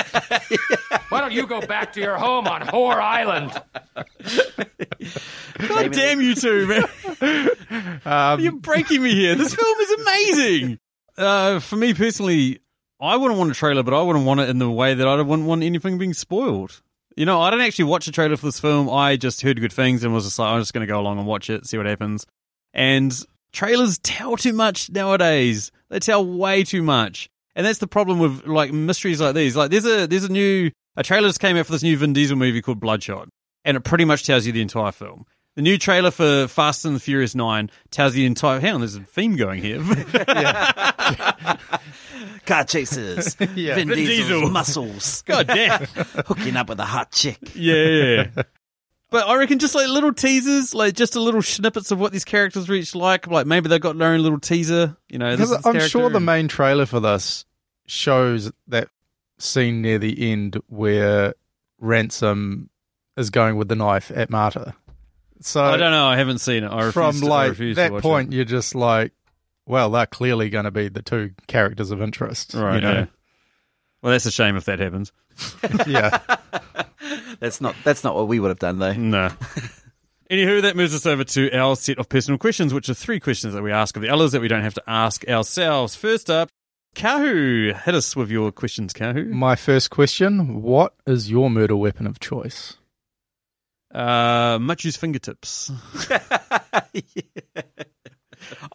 [1.09, 3.51] Why don't you go back to your home on Whore Island?
[5.67, 6.85] God damn you two,
[7.21, 7.99] man.
[8.05, 9.35] Um, You're breaking me here.
[9.35, 10.79] This film is amazing.
[11.17, 12.59] Uh, for me personally,
[12.99, 15.21] I wouldn't want a trailer, but I wouldn't want it in the way that I
[15.21, 16.81] wouldn't want anything being spoiled.
[17.15, 18.89] You know, I didn't actually watch a trailer for this film.
[18.89, 21.17] I just heard good things and was just like, I'm just going to go along
[21.17, 22.25] and watch it, see what happens.
[22.73, 23.17] And
[23.53, 25.71] trailers tell too much nowadays.
[25.89, 27.29] They tell way too much.
[27.55, 29.55] And that's the problem with like mysteries like these.
[29.55, 32.11] Like there's a there's a new a trailer just came out for this new Vin
[32.11, 33.29] Diesel movie called Bloodshot,
[33.63, 35.25] and it pretty much tells you the entire film.
[35.55, 38.59] The new trailer for Fast and the Furious Nine tells the entire.
[38.59, 39.79] Hang on, there's a theme going here.
[42.45, 43.75] Car chases, Yeah.
[43.75, 44.49] Vin, Vin Diesel's Diesel.
[44.51, 45.83] muscles, God damn.
[46.27, 47.37] hooking up with a hot chick.
[47.55, 48.27] Yeah.
[49.09, 52.25] But I reckon just like little teasers, like just a little snippets of what these
[52.25, 53.27] characters are each like.
[53.27, 54.95] Like maybe they've got their own little teaser.
[55.09, 57.45] You know, this Because is I'm character sure the and- main trailer for this
[57.87, 58.89] shows that
[59.37, 61.33] scene near the end where
[61.79, 62.69] Ransom
[63.17, 64.73] is going with the knife at Marta.
[65.41, 66.07] So I don't know.
[66.07, 66.67] I haven't seen it.
[66.67, 68.35] I refuse from to, I like refuse to that watch point, it.
[68.35, 69.11] you're just like,
[69.65, 72.75] well, they're clearly going to be the two characters of interest, right?
[72.75, 72.93] You know?
[72.93, 73.05] yeah.
[74.01, 75.11] Well, that's a shame if that happens.
[75.87, 76.19] Yeah.
[77.39, 78.93] That's not that's not what we would have done though.
[78.93, 79.29] No.
[80.31, 83.53] Anywho, that moves us over to our set of personal questions, which are three questions
[83.53, 85.95] that we ask of the others that we don't have to ask ourselves.
[85.95, 86.49] First up,
[86.95, 89.27] Kahu, hit us with your questions, Kahu.
[89.29, 92.77] My first question: What is your murder weapon of choice?
[93.95, 95.71] Uh, Machu's fingertips.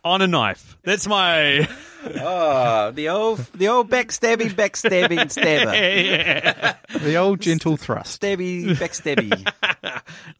[0.02, 0.78] On a knife.
[0.82, 1.68] That's my.
[2.04, 8.20] Oh, the old the old backstabbing, backstabbing stabber, The old gentle thrust.
[8.20, 9.46] stabby, backstabby.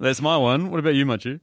[0.01, 0.71] That's my one.
[0.71, 1.41] What about you, Machu?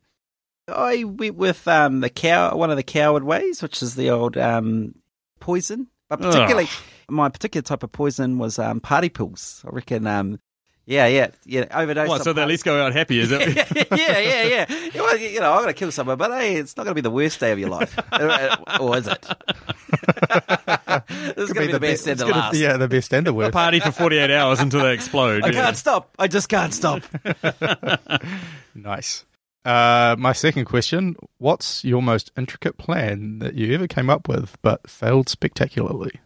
[0.67, 4.35] I went with um, the cow, one of the coward ways, which is the old
[4.35, 4.95] um,
[5.39, 5.87] poison.
[6.09, 6.67] But particularly,
[7.07, 9.63] my particular type of poison was um, party pills.
[9.65, 10.07] I reckon.
[10.07, 10.39] Um,
[10.87, 11.65] yeah, yeah, yeah.
[11.71, 12.07] Overdose.
[12.07, 13.55] What, on so they at least go out happy, is it?
[13.91, 14.65] yeah, yeah, yeah.
[14.69, 16.95] You know, you know I'm going to kill someone, but hey, it's not going to
[16.95, 19.21] be the worst day of your life, Uh, or is it?
[21.35, 22.55] this is going to be the best and it's the gonna- last.
[22.55, 23.51] Yeah, the best and the worst.
[23.51, 25.43] Party for 48 hours until they explode.
[25.43, 25.65] I yeah.
[25.65, 26.09] can't stop.
[26.17, 27.03] I just can't stop.
[28.73, 29.25] Nice.
[29.65, 34.55] Uh, my second question: What's your most intricate plan that you ever came up with
[34.61, 36.21] but failed spectacularly?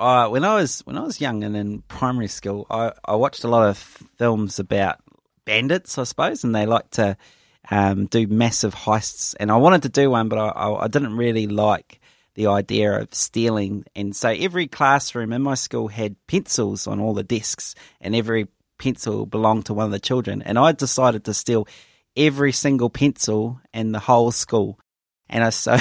[0.00, 3.44] Uh, when I was when I was young and in primary school, I, I watched
[3.44, 4.98] a lot of films about
[5.44, 7.16] bandits, I suppose, and they like to
[7.70, 9.34] um, do massive heists.
[9.38, 12.00] And I wanted to do one, but I, I, I didn't really like
[12.34, 13.84] the the idea of stealing.
[13.94, 18.48] And so every classroom in my school had pencils on all the desks, and every
[18.78, 20.40] pencil belonged to one of the children.
[20.40, 21.68] And I decided to steal
[22.16, 24.78] every single pencil in the whole school.
[25.28, 25.76] And I so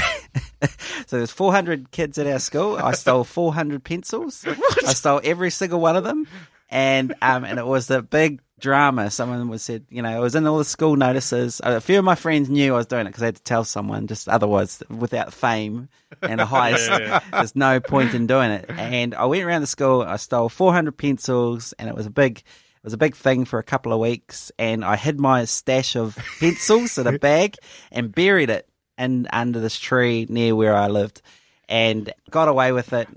[1.08, 2.78] so there's 400 kids at our school.
[2.78, 4.46] I stole 400 pencils.
[4.86, 6.28] I stole every single one of them,
[6.70, 9.10] and um and it was a big drama.
[9.10, 11.62] Someone was said, you know, it was in all the school notices.
[11.64, 13.64] A few of my friends knew I was doing it because I had to tell
[13.64, 14.08] someone.
[14.08, 15.90] Just otherwise, without fame
[16.22, 18.66] and a heist, there's no point in doing it.
[18.70, 20.02] And I went around the school.
[20.02, 22.40] I stole 400 pencils, and it was a big.
[22.40, 25.98] It was a big thing for a couple of weeks, and I hid my stash
[25.98, 27.56] of pencils in a bag
[27.92, 28.69] and buried it
[29.00, 31.22] in under this tree near where I lived,
[31.68, 33.08] and got away with it.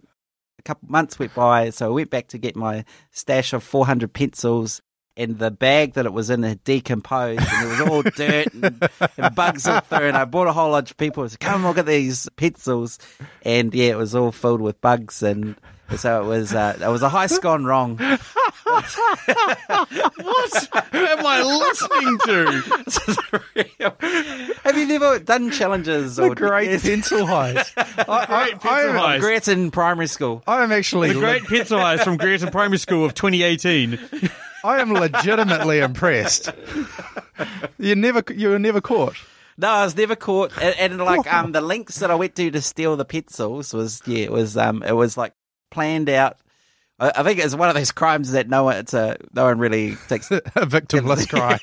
[0.58, 4.12] A couple months went by, so I went back to get my stash of 400
[4.12, 4.80] pencils,
[5.16, 8.88] and the bag that it was in had decomposed, and it was all dirt and,
[9.16, 10.08] and bugs all through.
[10.08, 11.28] And I brought a whole bunch of people.
[11.28, 12.98] Said, Come look at these pencils,
[13.42, 15.56] and yeah, it was all filled with bugs, and
[15.96, 16.54] so it was.
[16.54, 17.98] Uh, it was a heist gone wrong.
[17.98, 18.88] What
[20.94, 22.62] am I listening to?
[24.64, 27.72] Have you never done challenges The or great pencil heist.
[27.76, 29.20] I, Great pencil I, heist.
[29.20, 30.42] Grats in primary school?
[30.46, 33.98] I am actually The Great Pencil Heist from Grierton Primary School of 2018.
[34.64, 36.50] I am legitimately impressed.
[37.78, 39.16] You never you were never caught.
[39.58, 40.52] No, I was never caught.
[40.60, 44.02] And, and like um, the links that I went to to steal the pencils was
[44.06, 45.34] yeah, it was um, it was like
[45.70, 46.36] planned out.
[46.98, 49.58] I, I think it's one of those crimes that no one, it's a no one
[49.58, 51.58] really takes A victimless crime.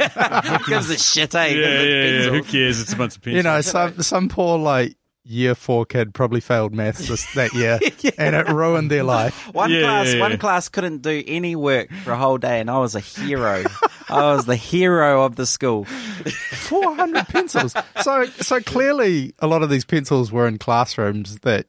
[0.68, 1.34] gives a shit.
[1.36, 1.48] Eh?
[1.48, 2.30] Yeah, Gives yeah, yeah.
[2.38, 2.82] Who cares?
[2.82, 3.38] It's a bunch of pencils.
[3.38, 4.96] you know, some some poor like
[5.26, 7.80] year four kid probably failed maths this, that year,
[8.18, 9.48] and it ruined their life.
[9.54, 10.20] One Yeah, class, yeah, yeah.
[10.22, 13.64] one class couldn't do any work for a whole day, and I was a hero.
[14.10, 15.86] I was the hero of the school.
[16.52, 17.74] Four hundred pencils.
[18.02, 21.68] So so clearly, a lot of these pencils were in classrooms that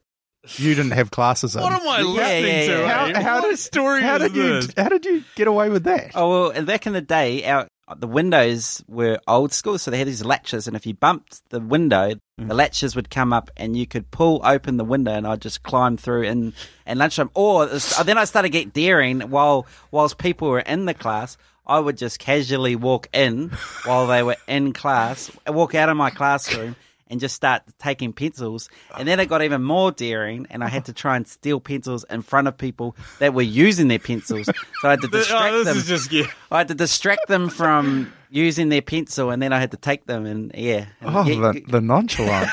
[0.56, 1.62] you didn't have classes in.
[1.62, 2.80] What am I listening yeah, to?
[2.80, 2.88] yeah.
[3.14, 4.72] How, how what did story how is did you this?
[4.76, 6.12] how did you get away with that?
[6.14, 10.06] Oh well, back in the day, our the windows were old school, so they had
[10.06, 12.54] these latches, and if you bumped the window, the mm.
[12.54, 15.96] latches would come up, and you could pull open the window, and I'd just climb
[15.96, 16.52] through in
[16.86, 17.30] and lunchtime.
[17.34, 21.36] Or uh, then I started get daring while whilst people were in the class.
[21.66, 23.50] I would just casually walk in
[23.84, 26.74] while they were in class, walk out of my classroom.
[27.10, 30.84] And just start taking pencils, and then it got even more daring, and I had
[30.84, 34.46] to try and steal pencils in front of people that were using their pencils.
[34.46, 34.52] So
[34.88, 35.76] I had to distract Oh, this them.
[35.78, 36.26] is just yeah.
[36.52, 40.06] I had to distract them from using their pencil, and then I had to take
[40.06, 42.52] them, and yeah, and Oh, yeah, the, the nonchalance.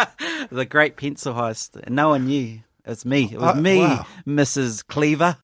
[0.50, 3.24] the great pencil heist, and no one knew it was me.
[3.30, 4.06] It was Uh, me, wow.
[4.26, 4.86] Mrs.
[4.86, 5.36] Cleaver.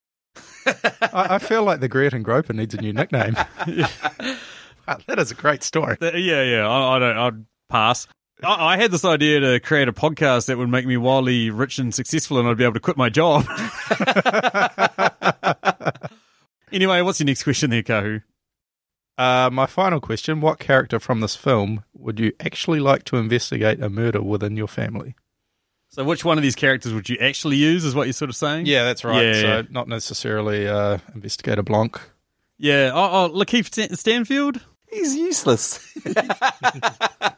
[0.66, 3.34] I, I feel like the Great and Groper needs a new nickname.
[3.66, 5.98] wow, that is a great story.
[6.00, 6.66] Yeah, yeah.
[6.66, 7.16] I, I don't.
[7.18, 8.06] I'd pass.
[8.44, 11.78] I, I had this idea to create a podcast that would make me wildly rich
[11.78, 13.42] and successful, and I'd be able to quit my job.
[16.72, 18.22] anyway, what's your next question there, Kahu?
[19.16, 23.82] Uh, my final question: What character from this film would you actually like to investigate
[23.82, 25.14] a murder within your family?
[25.88, 27.84] So, which one of these characters would you actually use?
[27.84, 28.66] Is what you're sort of saying?
[28.66, 29.24] Yeah, that's right.
[29.24, 29.62] Yeah, so yeah.
[29.70, 32.00] not necessarily uh, Investigator Blanc.
[32.58, 32.90] Yeah.
[32.92, 34.60] Oh, oh Lakeith Stanfield.
[34.90, 35.78] He's useless.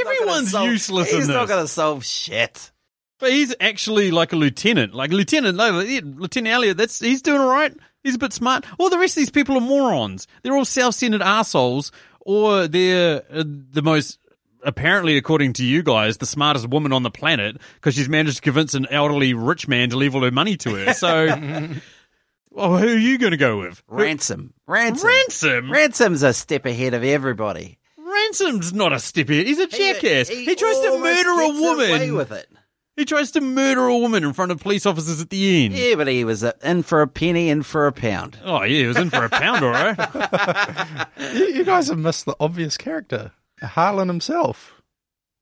[0.00, 2.70] Everyone's useless in He's not going to solve shit.
[3.18, 4.94] But he's actually like a lieutenant.
[4.94, 6.76] Like lieutenant, no, yeah, Lieutenant Elliot.
[6.76, 7.74] That's he's doing all right.
[8.02, 8.66] He's a bit smart.
[8.78, 10.26] All the rest of these people are morons.
[10.42, 14.18] They're all self-centered assholes, or they're uh, the most.
[14.62, 18.42] Apparently, according to you guys, the smartest woman on the planet because she's managed to
[18.42, 20.92] convince an elderly rich man to leave all her money to her.
[20.92, 21.26] So,
[22.50, 23.82] well, who are you going to go with?
[23.86, 24.54] Ransom.
[24.66, 25.08] Ransom.
[25.08, 25.70] Ransom.
[25.70, 27.78] Ransom's a step ahead of everybody.
[28.26, 29.46] Ransom's not a step ahead.
[29.46, 30.28] He's a jackass.
[30.28, 32.14] He, tries to almost murder a gets away woman.
[32.14, 32.48] with it.
[32.96, 35.74] He tries to murder a woman in front of police officers at the end.
[35.74, 38.38] Yeah, but he was uh, in for a penny, in for a pound.
[38.42, 41.06] Oh yeah, he was in for a pound, all right.
[41.34, 44.80] You, you guys have missed the obvious character, Harlan himself.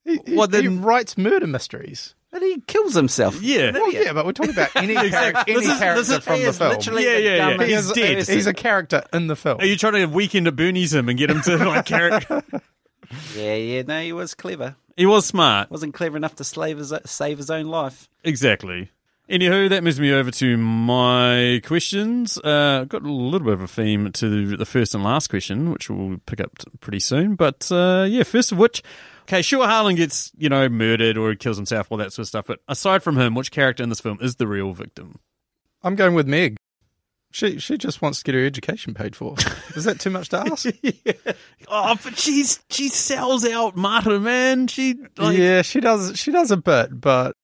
[0.04, 2.14] He, he, Well, then- he writes murder mysteries.
[2.32, 3.40] But he kills himself.
[3.40, 3.70] Yeah.
[3.70, 6.42] Well, yeah, but we're talking about any, character, any is- character this is- from He
[6.42, 6.70] the is film.
[6.70, 7.50] literally Yeah, the yeah, yeah.
[7.50, 8.28] dumbest He's dead.
[8.34, 9.60] He's a character in the film.
[9.60, 12.42] Are you trying to weekend at Bernie's him and get him to like character?
[13.36, 14.76] Yeah, yeah, no, he was clever.
[14.96, 15.70] He was smart.
[15.70, 18.08] Wasn't clever enough to slave his, save his own life.
[18.22, 18.90] Exactly.
[19.28, 22.36] Anywho, that moves me over to my questions.
[22.38, 25.88] Uh, got a little bit of a theme to the first and last question, which
[25.88, 26.50] we'll pick up
[26.80, 27.34] pretty soon.
[27.34, 28.82] But uh, yeah, first of which,
[29.22, 32.28] okay, sure, Harlan gets you know murdered or he kills himself, all that sort of
[32.28, 32.44] stuff.
[32.46, 35.18] But aside from him, which character in this film is the real victim?
[35.82, 36.56] I'm going with Meg.
[37.34, 39.34] She she just wants to get her education paid for.
[39.74, 40.66] Is that too much to ask?
[41.68, 44.68] Oh, but she's she sells out Marta, man.
[44.68, 46.16] She like, yeah, she does.
[46.16, 47.34] She does a bit, but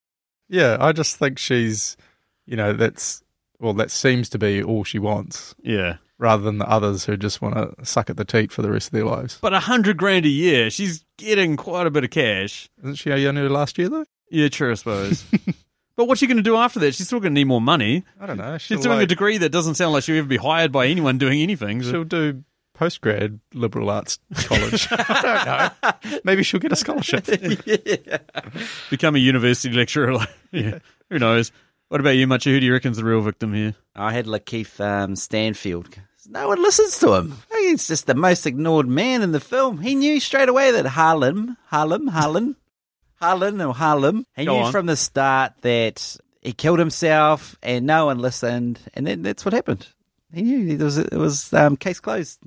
[0.47, 1.97] Yeah, I just think she's,
[2.45, 3.21] you know, that's
[3.59, 5.97] well, that seems to be all she wants, Yeah.
[6.17, 8.87] rather than the others who just want to suck at the teat for the rest
[8.87, 9.39] of their lives.
[9.41, 12.69] But a hundred grand a year, she's getting quite a bit of cash.
[12.81, 14.05] Isn't she only last year though?
[14.29, 15.25] Yeah, true, I suppose.
[15.95, 16.95] but what's she going to do after that?
[16.95, 18.03] She's still going to need more money.
[18.19, 18.57] I don't know.
[18.57, 20.87] She's She'll, doing a like- degree that doesn't sound like she'll ever be hired by
[20.87, 21.83] anyone doing anything.
[21.83, 24.87] So She'll do post grad liberal arts college.
[24.91, 25.71] I
[26.01, 26.19] don't know.
[26.23, 27.25] Maybe she'll get a scholarship.
[28.89, 30.13] become a university lecturer.
[30.13, 30.79] Like, yeah,
[31.09, 31.51] who knows?
[31.89, 32.45] What about you, Much?
[32.45, 33.75] Who do you reckon's the real victim here?
[33.95, 35.89] I had Lakeith um, Stanfield.
[36.29, 37.35] No one listens to him.
[37.51, 39.79] He's just the most ignored man in the film.
[39.81, 42.55] He knew straight away that Harlem, Harlem, Harlem,
[43.21, 44.25] Harlem, or Harlem.
[44.35, 44.71] He Go knew on.
[44.71, 49.53] from the start that he killed himself, and no one listened, and then that's what
[49.53, 49.87] happened.
[50.33, 52.39] He knew it was it was um, case closed.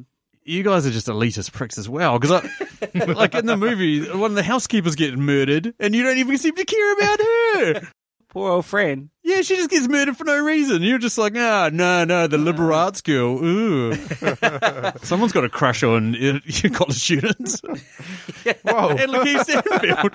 [0.46, 2.18] You guys are just elitist pricks as well.
[2.18, 2.44] Because,
[2.94, 6.54] like in the movie, one of the housekeepers gets murdered, and you don't even seem
[6.54, 7.88] to care about her.
[8.34, 9.10] Poor old Fran.
[9.22, 10.82] Yeah, she just gets murdered for no reason.
[10.82, 13.42] You're just like, ah, no, no, the liberal arts girl.
[13.42, 13.94] Ooh,
[15.02, 16.40] someone's got a crush on uh,
[16.72, 17.60] college students.
[17.62, 18.88] Whoa.
[18.90, 20.12] and Lakeith Stanfield.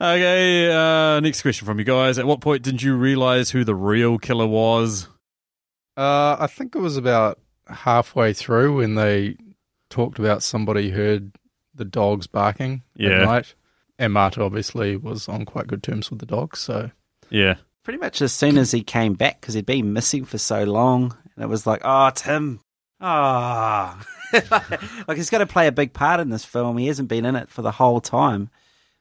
[0.00, 2.18] Okay, uh, next question from you guys.
[2.18, 5.08] At what point did you realize who the real killer was?
[5.96, 9.36] Uh, I think it was about halfway through when they
[9.90, 11.32] talked about somebody heard
[11.74, 13.10] the dogs barking Yeah.
[13.22, 13.54] at night.
[14.00, 16.90] And Marta obviously was on quite good terms with the dogs, so
[17.28, 17.56] Yeah.
[17.84, 21.14] Pretty much as soon as he came back, because he'd been missing for so long,
[21.34, 22.60] and it was like, oh, it's him.
[22.98, 24.02] Ah,
[25.08, 26.78] like he's got to play a big part in this film.
[26.78, 28.48] He hasn't been in it for the whole time,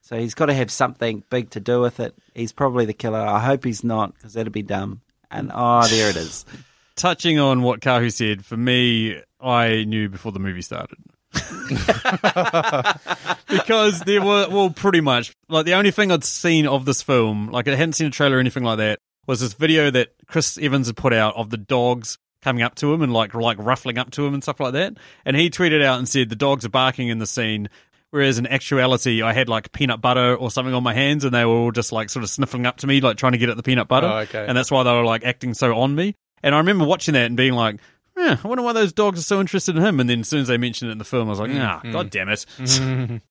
[0.02, 2.14] so he's got to have something big to do with it.
[2.34, 3.20] He's probably the killer.
[3.20, 5.02] I hope he's not, because that'd be dumb.
[5.32, 6.46] And oh, there it is.
[6.96, 10.98] Touching on what Kahu said, for me, I knew before the movie started.
[13.48, 17.50] because there were, well, pretty much, like the only thing I'd seen of this film,
[17.50, 20.58] like I hadn't seen a trailer or anything like that, was this video that Chris
[20.58, 23.98] Evans had put out of the dogs coming up to him and like like ruffling
[23.98, 24.94] up to him and stuff like that.
[25.26, 27.70] And he tweeted out and said the dogs are barking in the scene.
[28.12, 31.46] Whereas in actuality, I had like peanut butter or something on my hands, and they
[31.46, 33.58] were all just like sort of sniffling up to me, like trying to get at
[33.58, 34.08] the peanut butter.
[34.08, 34.46] Oh, okay.
[34.48, 36.16] And that's why they were like acting so on me.
[36.42, 37.80] And I remember watching that and being like,
[38.20, 40.00] yeah, I wonder why those dogs are so interested in him.
[40.00, 41.82] And then as soon as they mentioned it in the film, I was like, ah,
[41.92, 42.46] god damn it.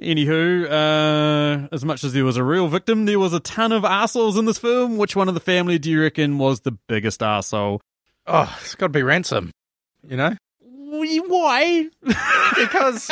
[0.00, 3.84] Anywho, uh, as much as there was a real victim, there was a ton of
[3.84, 4.96] assholes in this film.
[4.96, 7.80] Which one of the family do you reckon was the biggest asshole?
[8.26, 9.50] oh, it's got to be ransom.
[10.08, 11.88] You know, Why?
[12.56, 13.10] because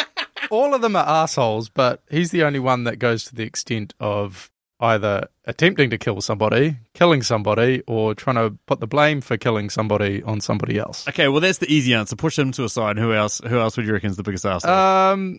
[0.51, 3.95] all of them are assholes, but he's the only one that goes to the extent
[4.01, 4.51] of
[4.81, 9.69] either attempting to kill somebody, killing somebody, or trying to put the blame for killing
[9.71, 11.07] somebody on somebody else.
[11.09, 12.17] Okay, well that's the easy answer.
[12.17, 12.99] Push him to a side.
[12.99, 13.41] Who else?
[13.47, 14.71] Who else would you reckon is the biggest asshole?
[14.73, 15.39] Um,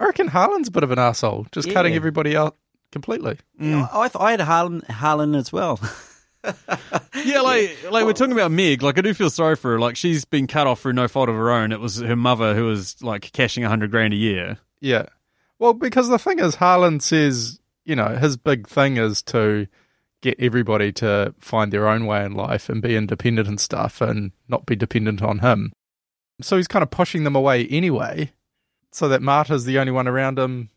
[0.00, 1.74] I reckon Harlan's a bit of an asshole, just Yeah.
[1.74, 2.56] cutting everybody out
[2.92, 3.38] completely.
[3.60, 3.88] Mm.
[3.92, 5.80] I, I had Harlan, Harlan as well.
[7.24, 8.82] yeah, like like we're talking about Meg.
[8.82, 9.80] Like I do feel sorry for her.
[9.80, 11.72] Like she's been cut off through no fault of her own.
[11.72, 14.58] It was her mother who was like cashing a hundred grand a year.
[14.80, 15.06] Yeah.
[15.58, 17.58] Well, because the thing is, Harlan says,
[17.88, 19.66] you know, his big thing is to
[20.20, 24.32] get everybody to find their own way in life and be independent and stuff and
[24.48, 25.72] not be dependent on him.
[26.42, 28.32] So he's kind of pushing them away anyway,
[28.92, 30.70] so that Marta's the only one around him.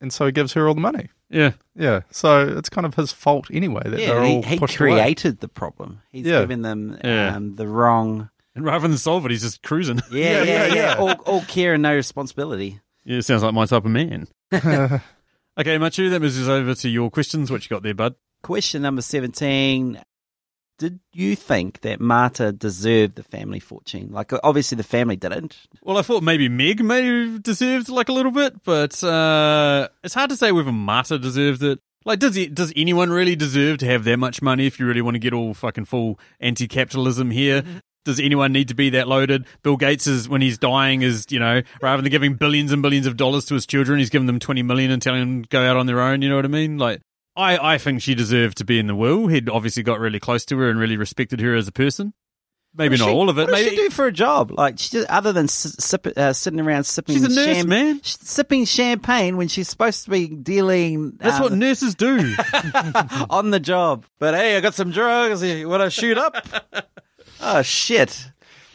[0.00, 1.08] And so he gives her all the money.
[1.30, 1.52] Yeah.
[1.74, 2.00] Yeah.
[2.10, 4.92] So it's kind of his fault anyway that yeah, they're all he, he pushed away.
[4.92, 6.00] created the problem.
[6.12, 6.40] He's Yeah.
[6.40, 7.34] given them Yeah.
[7.36, 8.30] um, the wrong.
[8.54, 10.00] And rather than solve it, he's just cruising.
[10.10, 10.74] Yeah, yeah, yeah.
[10.74, 10.94] yeah.
[10.98, 12.80] All, all care and no responsibility.
[13.04, 14.28] Yeah, sounds like my type of man.
[15.58, 17.50] okay, Machu, that moves us over to your questions.
[17.50, 18.14] What you got there, bud?
[18.42, 20.02] Question number 17.
[20.78, 24.08] Did you think that Marta deserved the family fortune?
[24.12, 25.56] Like, obviously, the family didn't.
[25.82, 30.12] Well, I thought maybe Meg may have deserved like a little bit, but uh, it's
[30.14, 31.80] hard to say whether Marta deserved it.
[32.04, 35.02] Like, does he, does anyone really deserve to have that much money if you really
[35.02, 37.64] want to get all fucking full anti-capitalism here?
[38.06, 39.46] Does anyone need to be that loaded?
[39.64, 43.04] Bill Gates is when he's dying is you know rather than giving billions and billions
[43.06, 45.60] of dollars to his children, he's giving them twenty million and telling them to go
[45.62, 46.22] out on their own.
[46.22, 46.78] You know what I mean?
[46.78, 47.02] Like,
[47.34, 49.26] I I think she deserved to be in the will.
[49.26, 52.14] He'd obviously got really close to her and really respected her as a person.
[52.78, 53.42] Maybe not she- all of it.
[53.44, 54.52] What does Maybe she do for a job?
[54.52, 58.00] Like, she just, other than sip, uh, sitting around sipping She's a nurse, cham- man.
[58.02, 62.18] sipping champagne when she's supposed to be dealing that's um, what nurses do.
[63.30, 64.04] on the job.
[64.18, 65.42] But hey, I got some drugs.
[65.42, 66.36] Want to shoot up?
[67.40, 68.28] oh shit!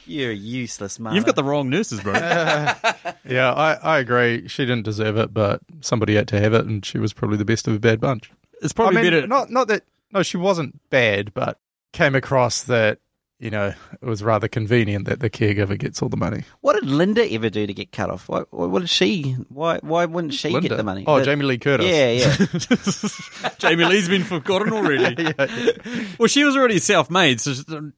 [0.05, 1.13] You're useless, man.
[1.15, 2.13] You've got the wrong nurses, bro.
[3.23, 4.47] Yeah, I, I agree.
[4.47, 7.45] She didn't deserve it, but somebody had to have it, and she was probably the
[7.45, 8.29] best of a bad bunch.
[8.61, 9.27] It's probably I mean, better.
[9.27, 11.59] Not not that no, she wasn't bad, but
[11.93, 12.99] came across that
[13.41, 16.43] you know, it was rather convenient that the caregiver gets all the money.
[16.61, 18.29] What did Linda ever do to get cut off?
[18.29, 19.33] Why, why- what did she?
[19.49, 19.79] Why?
[19.81, 20.69] Why wouldn't she Linda?
[20.69, 21.03] get the money?
[21.07, 21.87] Oh, The- Jamie Lee Curtis.
[21.87, 23.49] Yeah, yeah.
[23.57, 25.33] Jamie Lee's been forgotten already.
[26.19, 27.53] Well, she was already self-made, so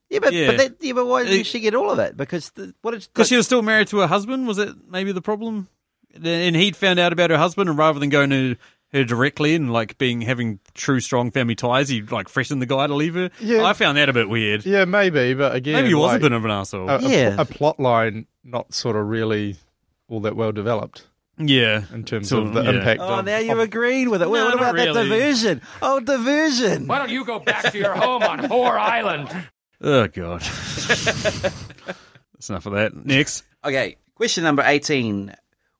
[0.10, 0.48] Yeah, but, Yeah.
[0.48, 2.16] but that, yeah, but why Uh, didn't she get all of it?
[2.16, 4.48] Because the, what did because she was still married to her husband.
[4.48, 5.68] Was it maybe the problem?
[6.24, 8.56] And he'd found out about her husband, and rather than going to
[8.94, 12.88] her directly and like being having true strong family ties, he like threatened the guy
[12.88, 13.30] to leave her.
[13.39, 13.64] Yeah.
[13.66, 14.66] I found that a bit weird.
[14.66, 16.89] Yeah, maybe, but again, Maybe he was like, a bit of an asshole.
[16.89, 17.36] a, a Yeah.
[17.39, 19.56] a plot line not sort of really
[20.10, 21.08] all that well developed
[21.39, 22.70] yeah, in terms So, of the yeah.
[22.70, 23.02] impact.
[23.02, 24.30] Oh, of, now you of- agreed with it.
[24.30, 25.10] Well, No, what not about that really.
[25.10, 25.62] diversion?
[25.82, 26.86] Oh, diversion.
[26.86, 29.30] Why don't you go back to your home on Whore Island?
[29.82, 30.41] Oh god.
[32.34, 32.94] That's enough of that.
[33.06, 33.44] Next.
[33.66, 35.34] Okay, question number 18.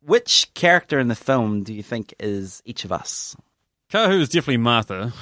[0.06, 3.36] Which character in the film do you think is each of us?
[3.92, 5.14] Kahu is definitely Martha.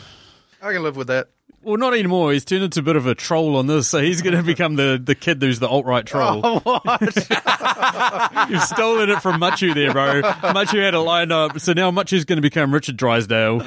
[0.62, 1.30] I can live with that.
[1.64, 2.34] Well, not anymore.
[2.34, 4.76] He's turned into a bit of a troll on this, so he's going to become
[4.78, 6.42] the, the kid who's the alt right troll.
[6.44, 7.02] Oh, what?
[8.50, 10.22] You've stolen it from Machu there, bro.
[10.24, 13.64] Machu had it lined up, so now Machu's going to become Richard Drysdale.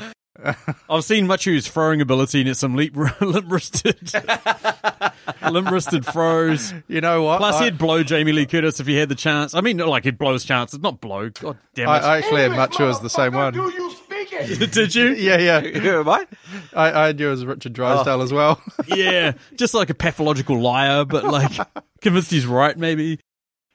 [0.91, 4.13] I've seen Machu's throwing ability and it's some leap, limp wristed,
[5.51, 6.75] limp wristed throws.
[6.89, 7.39] you know what?
[7.39, 9.55] Plus, I, he'd blow Jamie Lee Curtis if he had the chance.
[9.55, 11.31] I mean, not like he'd blow his chances, not blow.
[11.31, 11.93] God damn it!
[11.93, 13.55] I actually had Macho as the same one.
[14.35, 15.15] Did you?
[15.15, 15.61] Yeah, yeah.
[15.61, 16.27] Who am I?
[16.73, 18.23] I, I had you as Richard Drysdale oh.
[18.23, 18.61] as well.
[18.89, 21.53] Yeah, just like a pathological liar, but like
[22.01, 22.77] convinced he's right.
[22.77, 23.21] Maybe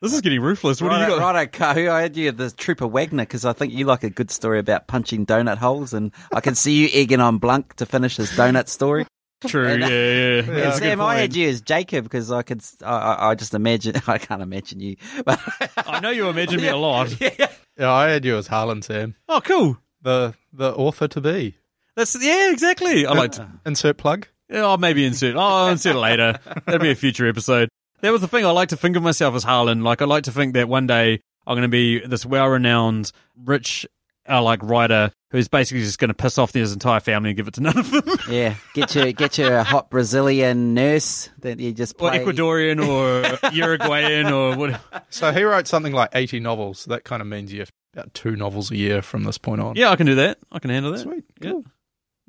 [0.02, 0.82] this is getting ruthless.
[0.82, 1.34] What do you got?
[1.36, 1.90] righto, Kahu.
[1.90, 4.88] I had you the Trooper Wagner because I think you like a good story about
[4.88, 8.68] punching donut holes, and I can see you egging on Blunk to finish his donut
[8.68, 9.06] story.
[9.48, 9.68] True.
[9.68, 10.40] And- uh, Yeah, yeah.
[10.40, 12.62] and That's Sam, I had you as Jacob because I could.
[12.84, 13.96] I, I, I just imagine.
[14.08, 15.40] I can't imagine you, but
[15.78, 17.20] I know you imagine me a lot.
[17.22, 17.48] yeah,
[17.78, 19.78] yeah, I had you as Harlan Sam, Oh, cool.
[20.02, 21.56] the the author to be.
[21.96, 23.06] That's yeah, exactly.
[23.06, 23.34] I like.
[23.66, 24.28] Insert plug.
[24.50, 25.36] Yeah, I'll maybe insert.
[25.36, 26.40] Oh, I'll insert it later.
[26.66, 27.70] That'll be a future episode.
[28.02, 28.46] That was the thing.
[28.46, 29.84] I like to think of myself as Harlan.
[29.84, 33.12] Like I like to think that one day I'm going to be this well-renowned,
[33.44, 33.86] rich,
[34.28, 37.48] uh, like writer who's basically just going to piss off his entire family and give
[37.48, 41.60] it to none of them, yeah, get you get you a hot Brazilian nurse that
[41.60, 42.12] you just or.
[42.12, 44.82] Ecuadorian, or Uruguayan, or whatever.
[45.10, 46.86] So he wrote something like eighty novels.
[46.86, 49.76] That kind of means you have about two novels a year from this point on.
[49.76, 50.38] Yeah, I can do that.
[50.52, 51.00] I can handle that.
[51.00, 51.54] Sweet, Yeah.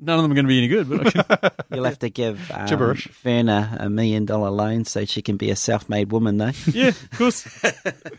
[0.03, 1.51] None of them are going to be any good, but I can.
[1.75, 3.07] You'll have to give um, Gibberish.
[3.09, 6.51] Ferna a million dollar loan so she can be a self-made woman, though.
[6.71, 7.47] yeah, of course.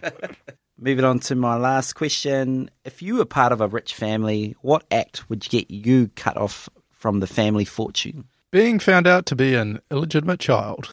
[0.78, 2.70] Moving on to my last question.
[2.84, 6.68] If you were part of a rich family, what act would get you cut off
[6.92, 8.28] from the family fortune?
[8.52, 10.92] Being found out to be an illegitimate child.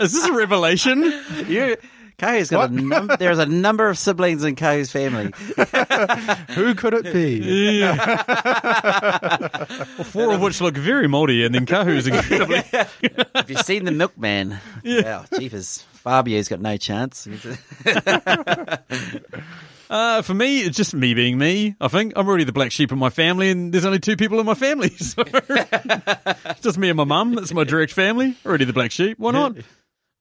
[0.00, 1.02] Is this a revelation?
[1.46, 1.76] You,
[2.22, 5.32] Kahu's got a num- there's a number of siblings in Kahu's family.
[6.54, 7.82] Who could it be?
[10.04, 12.58] Four of which look very moldy, and then Kahu's incredibly.
[13.34, 14.60] Have you seen the milkman?
[14.84, 15.02] Yeah.
[15.02, 15.84] Wow, jeepers.
[15.94, 17.26] Fabio's got no chance.
[19.90, 21.76] Uh, for me, it's just me being me.
[21.78, 24.40] I think I'm already the black sheep in my family, and there's only two people
[24.40, 24.88] in my family.
[24.88, 25.22] So
[26.62, 27.34] just me and my mum.
[27.34, 28.34] That's my direct family.
[28.46, 29.18] Already the black sheep.
[29.18, 29.56] Why not?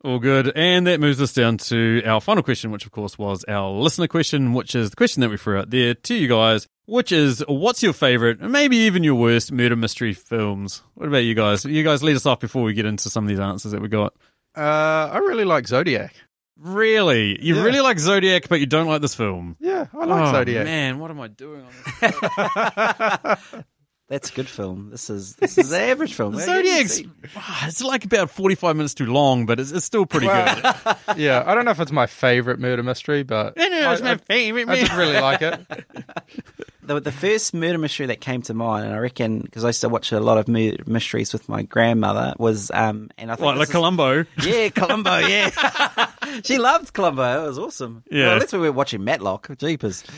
[0.04, 0.52] All good.
[0.56, 4.08] And that moves us down to our final question, which of course was our listener
[4.08, 7.44] question, which is the question that we threw out there to you guys, which is
[7.48, 10.82] what's your favorite, maybe even your worst murder mystery films?
[10.96, 11.66] What about you guys?
[11.66, 13.90] You guys lead us off before we get into some of these answers that we
[13.90, 14.14] got.
[14.58, 16.16] Uh, I really like Zodiac.
[16.58, 17.44] Really?
[17.44, 17.64] You Yeah.
[17.64, 19.56] really like Zodiac, but you don't like this film?
[19.60, 20.66] Yeah, I like oh, Zodiac.
[20.66, 21.72] Man, what am I doing on
[22.02, 23.64] this?
[24.12, 24.90] That's a good film.
[24.90, 26.38] This is this is an average film.
[26.38, 27.02] Zodiac's
[27.38, 30.66] ah, it's like about 45 minutes too long, but it's, it's still pretty good.
[31.18, 34.04] Yeah, I don't know if it's my favorite murder mystery, but I know, it's I-
[34.04, 35.62] my I- favorite I just really like it.
[36.84, 39.82] the, the first murder mystery that came to mind, and I reckon because I used
[39.82, 43.46] to watch a lot of murder mysteries with my grandmother, was um, and I think
[43.46, 44.26] Like, this like is- Columbo.
[44.44, 45.18] Yeah, Columbo.
[45.28, 46.08] Yeah,
[46.44, 47.44] she loved Columbo.
[47.44, 48.04] It was awesome.
[48.12, 48.28] Yeah.
[48.28, 49.50] well, that's why we were watching Matlock.
[49.58, 50.04] Jeepers.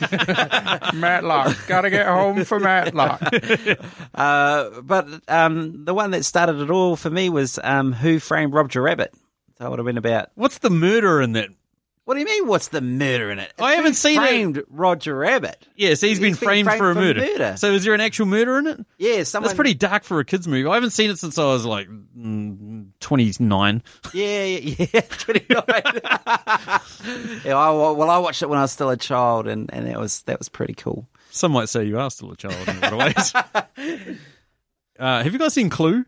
[0.94, 3.20] Matlock, gotta get home for Matlock.
[4.14, 8.52] Uh, but um, the one that started it all for me was um, Who Framed
[8.54, 9.12] Roger Rabbit.
[9.58, 10.30] So it would have been about.
[10.34, 11.48] What's the murder in that?
[12.04, 12.46] What do you mean?
[12.46, 13.50] What's the murder in it?
[13.58, 14.26] I Who haven't seen it.
[14.26, 15.66] framed Roger Rabbit.
[15.74, 17.20] Yes, he's been been framed, framed for a for murder.
[17.20, 17.54] murder.
[17.56, 18.86] So is there an actual murder in it?
[18.98, 19.48] Yeah, someone.
[19.48, 20.68] That's pretty dark for a kids movie.
[20.68, 23.82] I haven't seen it since I was like mm, 29.
[24.12, 25.00] Yeah, yeah, yeah.
[25.08, 25.62] 29.
[27.44, 29.98] yeah, I, well, I watched it when I was still a child, and, and that
[29.98, 31.08] was that was pretty cool.
[31.30, 33.34] Some might say you are still a child in a lot of ways.
[34.98, 36.04] Uh, have you guys seen Clue?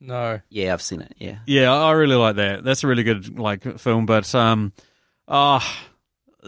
[0.00, 0.40] No.
[0.50, 1.14] Yeah, I've seen it.
[1.18, 1.38] Yeah.
[1.46, 2.62] Yeah, I really like that.
[2.64, 4.04] That's a really good like film.
[4.06, 4.72] But um,
[5.28, 5.86] ah,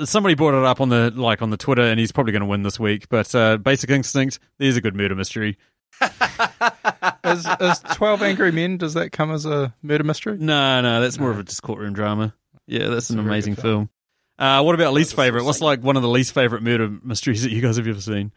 [0.04, 2.46] somebody brought it up on the like on the Twitter, and he's probably going to
[2.46, 3.08] win this week.
[3.08, 5.58] But uh, Basic Instinct, there's a good murder mystery.
[7.24, 8.76] is, is Twelve Angry Men?
[8.76, 10.36] Does that come as a murder mystery?
[10.38, 12.34] No, no, that's more of a just courtroom drama.
[12.66, 13.90] Yeah, that's an amazing good film.
[14.38, 15.44] Uh, what about least favorite?
[15.44, 18.32] What's like one of the least favorite murder mysteries that you guys have ever seen?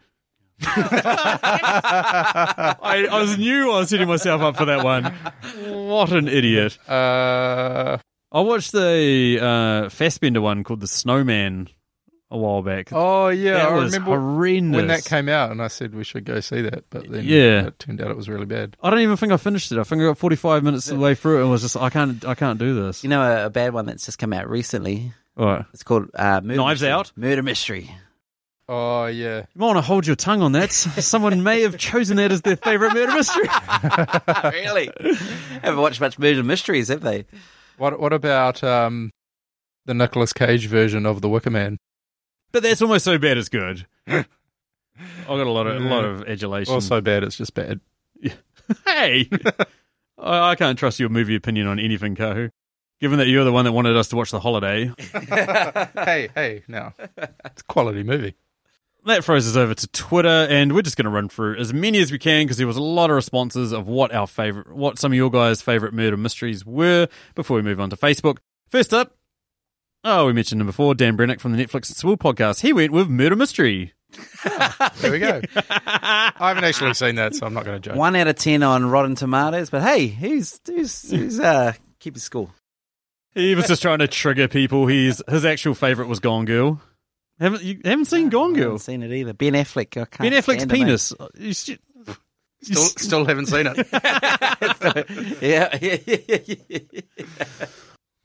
[0.61, 2.75] I,
[3.09, 5.05] I was knew I was setting myself up for that one.
[5.87, 6.77] What an idiot!
[6.87, 7.97] Uh,
[8.31, 11.69] I watched the uh, Fassbender one called The Snowman
[12.31, 12.89] a while back.
[12.93, 14.75] oh yeah, that I was remember horrendous.
[14.77, 17.65] when that came out, and I said we should go see that, but then Yeah.
[17.67, 18.77] it turned out it was really bad.
[18.83, 19.79] I don't even think I finished it.
[19.79, 21.75] I think I got forty five minutes of the way through it and was just
[21.75, 23.03] I can't I can't do this.
[23.03, 25.11] You know, a, a bad one that's just come out recently.
[25.37, 25.65] All right.
[25.73, 26.91] It's called uh, Murder Knives Mystery.
[26.91, 27.11] Out?
[27.15, 27.89] Murder Mystery.
[28.71, 30.71] Oh yeah, You might want to hold your tongue on that.
[30.71, 33.47] Someone may have chosen that as their favourite murder mystery.
[34.43, 34.91] really?
[35.63, 37.25] Haven't watched much murder mysteries, have they?
[37.79, 39.11] What what about um
[39.85, 41.77] the Nicolas Cage version of The Wicker Man?
[42.51, 43.85] But that's almost so bad it's good.
[44.07, 44.25] I
[45.27, 46.73] got a lot of a lot of adulation.
[46.73, 47.79] Well, so bad it's just bad.
[48.85, 49.29] hey,
[50.17, 52.49] I, I can't trust your movie opinion on anything, Kahu.
[52.99, 56.93] Given that you're the one that wanted us to watch The Holiday, hey, hey, now
[57.45, 58.35] it's a quality movie.
[59.05, 61.99] That throws us over to Twitter, and we're just going to run through as many
[61.99, 64.99] as we can because there was a lot of responses of what our favorite, what
[64.99, 67.07] some of your guys' favorite murder mysteries were.
[67.35, 68.37] Before we move on to Facebook,
[68.69, 69.15] first up,
[70.03, 72.61] oh, we mentioned him before, Dan Brennick from the Netflix and Swill podcast.
[72.61, 73.93] He went with murder mystery.
[75.01, 75.41] There we go.
[75.55, 77.97] I haven't actually seen that, so I'm not going to judge.
[77.97, 82.49] One out of ten on Rotten Tomatoes, but hey, he's who's who's uh keeping score?
[83.33, 84.87] He was just trying to trigger people.
[84.87, 86.81] He's his actual favorite was Gone Girl.
[87.39, 88.63] Haven't you haven't seen Gone I Girl?
[88.65, 89.33] haven't seen it either.
[89.33, 89.91] Ben Affleck.
[89.99, 91.13] I can't Ben Affleck's stand him, penis.
[91.19, 91.79] Oh, you should-
[92.61, 93.77] you Still, s- still haven't seen it.
[95.41, 97.65] yeah, yeah, yeah, yeah.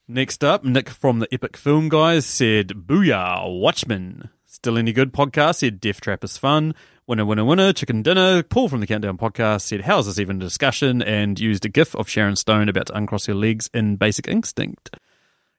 [0.08, 4.28] Next up, Nick from the Epic Film Guys said, Booyah, Watchmen.
[4.44, 5.56] Still any good podcast?
[5.56, 6.74] Said Death Trap is fun.
[7.06, 8.42] Winner, winner, winner, chicken dinner.
[8.42, 11.00] Paul from the Countdown podcast said, How's this even a discussion?
[11.00, 14.90] And used a gif of Sharon Stone about to uncross her legs in Basic Instinct.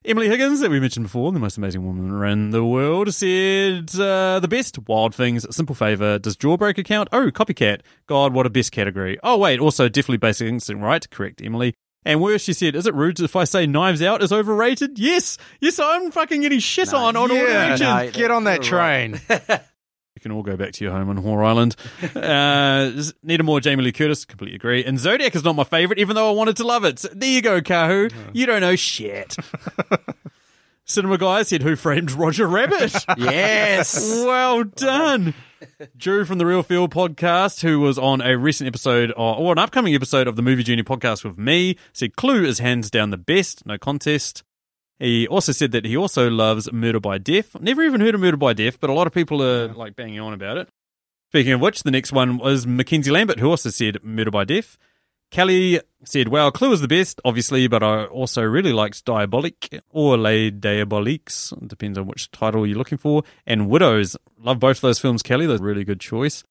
[0.08, 4.40] Emily Higgins, that we mentioned before, the most amazing woman in the world, said, uh,
[4.40, 7.10] The best, Wild Things, Simple Favor, Does Jawbreaker count?
[7.12, 7.82] Oh, Copycat.
[8.06, 9.18] God, what a best category.
[9.24, 11.10] Oh, wait, also definitely Basic Instinct, right?
[11.10, 11.74] Correct, Emily.
[12.06, 15.00] And worse, she said, Is it rude if I say Knives Out is overrated?
[15.00, 15.40] Yes.
[15.60, 17.80] Yes, I'm fucking getting shit on on all yeah, dimensions.
[17.82, 19.20] no, get on that you're right.
[20.26, 21.76] can all go back to your home on Whore Island.
[22.16, 24.26] uh, need a more Jamie Lee Curtis.
[24.26, 24.84] Completely agree.
[24.84, 26.98] And Zodiac is not my favorite, even though I wanted to love it.
[26.98, 28.12] So there you go, Kahu.
[28.34, 29.36] You don't know shit.
[30.86, 33.06] Cinema Guy said, Who framed Roger Rabbit?
[33.20, 34.24] Yes.
[34.26, 35.36] well done.
[35.96, 39.60] Drew from the Real Feel podcast, who was on a recent episode or, or an
[39.60, 43.18] upcoming episode of the Movie Journey podcast with me, said Clue is hands down the
[43.18, 44.42] best, no contest.
[45.00, 47.60] He also said that he also loves Murder by Death.
[47.60, 50.20] Never even heard of Murder by Death, but a lot of people are like banging
[50.20, 50.70] on about it.
[51.32, 54.78] Speaking of which, the next one was Mackenzie Lambert, who also said Murder by Death.
[55.32, 60.18] Kelly said, Well, Clue is the best, obviously, but I also really liked Diabolique or
[60.18, 61.52] Les Diaboliques.
[61.68, 63.24] Depends on which title you're looking for.
[63.46, 64.16] And Widows.
[64.40, 65.46] Love both of those films, Kelly.
[65.46, 66.44] That's a really good choice.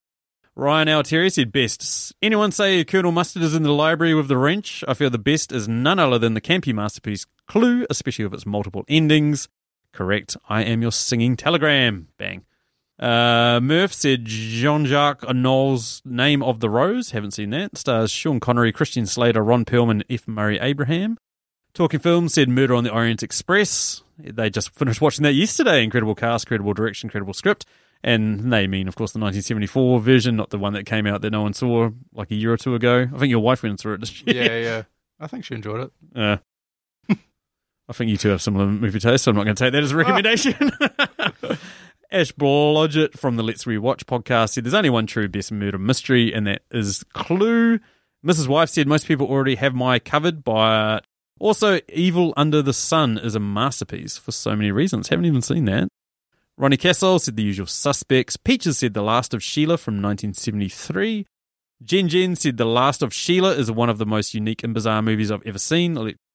[0.56, 2.12] Ryan Altieri said best.
[2.22, 4.84] Anyone say Colonel Mustard is in the library with the wrench?
[4.86, 8.46] I feel the best is none other than the campy masterpiece Clue, especially with its
[8.46, 9.48] multiple endings.
[9.92, 10.36] Correct.
[10.48, 12.08] I am your singing telegram.
[12.18, 12.44] Bang.
[12.98, 17.10] Uh, Murph said Jean Jacques Annaud's Name of the Rose.
[17.10, 17.76] Haven't seen that.
[17.76, 20.28] Stars Sean Connery, Christian Slater, Ron Perlman, F.
[20.28, 21.16] Murray Abraham.
[21.74, 24.02] Talking Film said Murder on the Orient Express.
[24.16, 25.82] They just finished watching that yesterday.
[25.82, 27.66] Incredible cast, credible direction, credible script.
[28.04, 31.30] And they mean, of course, the 1974 version, not the one that came out that
[31.30, 33.08] no one saw like a year or two ago.
[33.12, 34.44] I think your wife went through it this year.
[34.44, 34.82] yeah, yeah.
[35.18, 35.92] I think she enjoyed it.
[36.14, 36.36] Uh,
[37.88, 39.82] I think you two have similar movie tastes, so I'm not going to take that
[39.82, 40.54] as a recommendation.
[42.10, 46.32] Ash Blodgett from the Let's Rewatch podcast said there's only one true best murder mystery,
[46.32, 47.80] and that is Clue.
[48.24, 48.48] Mrs.
[48.48, 51.00] Wife said most people already have my covered, but
[51.38, 55.08] also Evil Under the Sun is a masterpiece for so many reasons.
[55.08, 55.88] Haven't even seen that.
[56.56, 58.36] Ronnie Castle said the usual suspects.
[58.36, 61.26] Peaches said The Last of Sheila from 1973.
[61.82, 65.02] Jen Jen said The Last of Sheila is one of the most unique and bizarre
[65.02, 65.94] movies I've ever seen.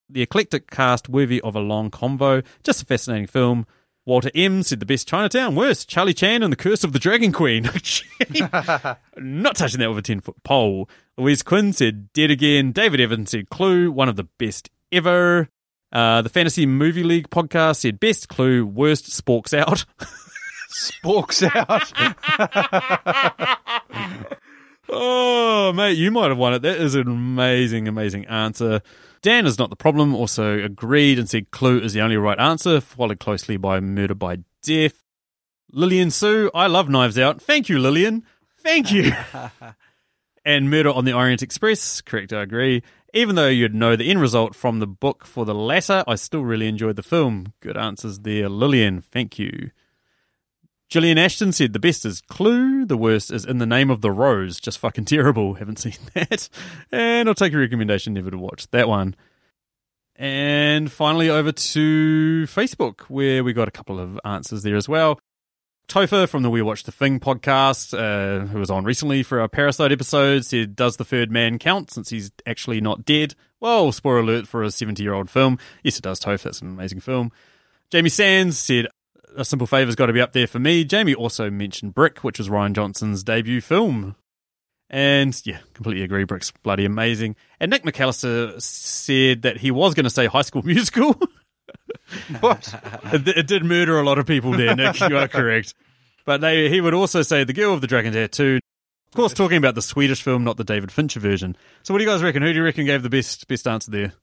[0.10, 2.44] The eclectic cast worthy of a long convo.
[2.64, 3.68] Just a fascinating film.
[4.06, 5.56] Walter M said the best Chinatown.
[5.56, 7.64] Worst, Charlie Chan and the Curse of the Dragon Queen.
[9.18, 10.90] Not touching that with a 10 foot pole.
[11.18, 12.72] Louise Quinn said Dead Again.
[12.72, 15.50] David Evans said Clue, one of the best ever.
[15.92, 19.86] Uh, the Fantasy Movie League podcast said best Clue, worst Sporks Out.
[20.72, 21.92] Sporks out.
[24.92, 26.64] Oh, mate, you might have won it.
[26.64, 28.82] That is an amazing, amazing answer.
[29.22, 32.80] Dan is not the problem, also agreed and said Clue is the only right answer,
[32.80, 35.04] followed closely by Murder by Death.
[35.72, 37.42] Lillian Sue, I love Knives Out.
[37.42, 38.24] Thank you, Lillian.
[38.62, 39.12] Thank you.
[40.46, 42.82] And Murder on the Orient Express, correct, I agree.
[43.14, 46.44] Even though you'd know the end result from the book for the latter, I still
[46.44, 47.54] really enjoyed the film.
[47.60, 49.02] Good answers there, Lillian.
[49.02, 49.72] Thank you.
[50.90, 54.12] Gillian Ashton said the best is Clue, the worst is In the Name of the
[54.12, 54.60] Rose.
[54.60, 55.54] Just fucking terrible.
[55.60, 56.50] Haven't seen that.
[56.92, 59.16] And I'll take your recommendation never to watch that one.
[60.16, 65.20] And finally, over to Facebook, where we got a couple of answers there as well.
[65.88, 69.48] Topher from the We Watch the Thing podcast, uh, who was on recently for our
[69.48, 73.36] Parasite episode, said, Does the third man count since he's actually not dead?
[73.60, 75.60] Well, spoiler alert for a 70 year old film.
[75.84, 76.48] Yes, it does, Topher.
[76.48, 77.32] It's an amazing film.
[77.92, 78.88] Jamie Sands said,
[79.36, 80.84] A Simple Favor's got to be up there for me.
[80.84, 84.16] Jamie also mentioned Brick, which was Rian Johnson's debut film.
[84.90, 86.24] And yeah, completely agree.
[86.24, 87.36] Brick's bloody amazing.
[87.60, 91.20] And Nick McAllister said that he was going to say High School Musical.
[92.40, 92.74] What?
[93.14, 95.00] it, it did murder a lot of people there, Nick.
[95.00, 95.76] You are correct.
[96.26, 98.60] But they, he would also say The Girl of the Dragon Tattoo.
[98.60, 98.66] Too.
[99.10, 101.56] Of course, talking about the Swedish film, not the David Fincher version.
[101.84, 102.42] So, what do you guys reckon?
[102.44, 104.14] Who do you reckon gave the best best answer there?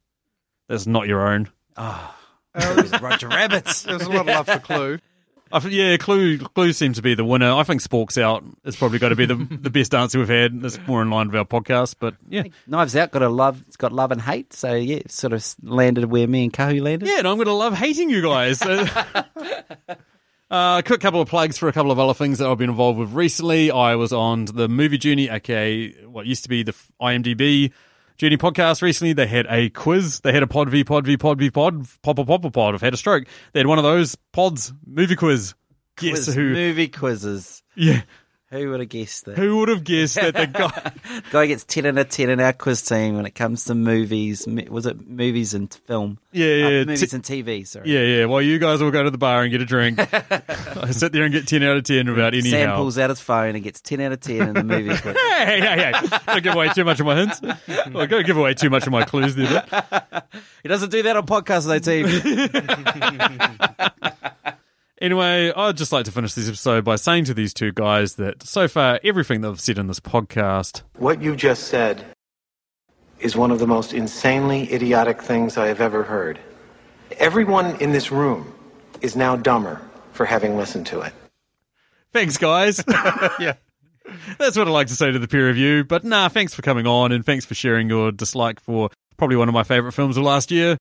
[0.69, 1.49] That's not your own.
[1.77, 2.16] Ah.
[2.57, 3.83] Roger Rabbits.
[3.85, 4.99] There's a lot of love for Clue.
[5.53, 7.53] I, th- yeah, Clue Clue seems to be the winner.
[7.53, 10.61] I think Sporks Out is probably going to be the the best answer we've had.
[10.61, 11.97] That's more in line with our podcast.
[12.01, 13.63] But yeah, Knives Out got a love.
[13.69, 14.53] It's got love and hate.
[14.53, 17.09] So yeah, it sort of landed where me and Kahu landed.
[17.09, 18.59] Yeah, and I'm going to love hating you guys.
[18.59, 18.87] So-
[20.51, 22.99] uh, quick couple of plugs for a couple of other things that I've been involved
[22.99, 23.71] with recently.
[23.71, 27.73] I was on the Movie Journey, aka what used to be the IMDb
[28.17, 29.13] Journey podcast recently.
[29.13, 30.21] They had a quiz.
[30.21, 32.75] They had a pod v pod v pod v pod pop a pop a pod.
[32.75, 33.25] I've had a stroke.
[33.53, 35.55] They had one of those pods movie quiz.
[35.99, 36.53] Guess Quiz, who?
[36.53, 37.63] movie quizzes.
[37.75, 38.03] Yeah,
[38.51, 39.37] Who would have guessed that?
[39.37, 40.93] who would have guessed that the guy?
[41.33, 44.47] Guy gets ten out of ten in our quiz team when it comes to movies.
[44.71, 46.19] Was it movies and film?
[46.31, 47.67] Yeah, Uh, yeah, movies t- and TV.
[47.67, 47.91] Sorry.
[47.91, 48.25] Yeah, yeah.
[48.27, 51.25] While you guys will go to the bar and get a drink, I sit there
[51.25, 52.77] and get ten out of ten without any Sam help.
[52.79, 55.17] pulls out his phone and gets ten out of ten in the movie quiz.
[55.17, 56.19] Hey, hey, hey!
[56.27, 57.41] Don't give away too much of my hints.
[57.93, 59.65] Well, don't give away too much of my clues there.
[59.71, 60.29] But
[60.63, 62.07] He doesn't do that on podcasts, though, team.
[65.01, 68.43] Anyway, I'd just like to finish this episode by saying to these two guys that
[68.43, 72.05] so far everything that I've said in this podcast, What you just said
[73.21, 76.39] is one of the most insanely idiotic things I have ever heard.
[77.19, 78.53] Everyone in this room
[79.01, 79.81] is now dumber
[80.13, 81.13] for having listened to it.
[82.13, 82.83] thanks, guys.
[83.39, 83.55] Yeah.
[84.39, 85.83] That's what I like to say to the peer review.
[85.83, 89.49] But nah, thanks for coming on and thanks for sharing your dislike for probably one
[89.49, 90.79] of my favorite films of last year.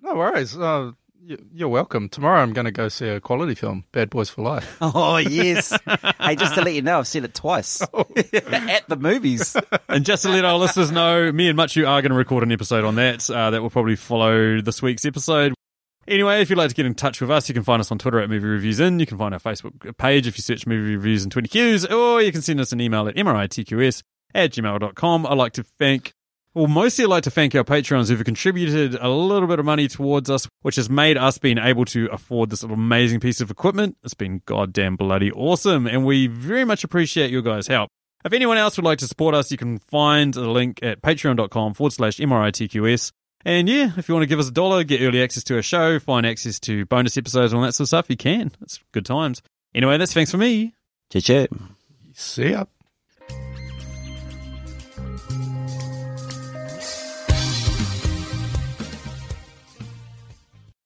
[0.00, 0.56] No worries.
[0.56, 0.92] Uh, y-
[1.22, 2.08] you're welcome.
[2.08, 4.76] Tomorrow I'm going to go see a quality film, Bad Boys for Life.
[4.80, 5.76] oh yes.
[6.20, 9.56] Hey, just to let you know, I've seen it twice at the movies.
[9.88, 12.52] And just to let our listeners know, me and Machu are going to record an
[12.52, 13.28] episode on that.
[13.28, 15.54] Uh, that will probably follow this week's episode.
[16.08, 17.98] Anyway, if you'd like to get in touch with us, you can find us on
[17.98, 18.98] Twitter at Movie Reviews In.
[18.98, 22.22] You can find our Facebook page if you search Movie Reviews and 20 Qs, or
[22.22, 24.02] you can send us an email at mritqs
[24.34, 25.26] at gmail.com.
[25.26, 26.14] I'd like to thank,
[26.54, 29.86] well, mostly I'd like to thank our Patreons who've contributed a little bit of money
[29.88, 33.96] towards us, which has made us being able to afford this amazing piece of equipment.
[34.02, 37.88] It's been goddamn bloody awesome, and we very much appreciate your guys' help.
[38.24, 41.74] If anyone else would like to support us, you can find a link at patreon.com
[41.74, 43.12] forward slash MRITQS.
[43.44, 45.62] And yeah, if you want to give us a dollar, get early access to our
[45.62, 48.50] show, find access to bonus episodes, and all that sort of stuff, you can.
[48.60, 49.40] It's good times.
[49.74, 50.74] Anyway, that's thanks for me.
[51.10, 51.46] Choo-choo.
[52.12, 52.64] See ya.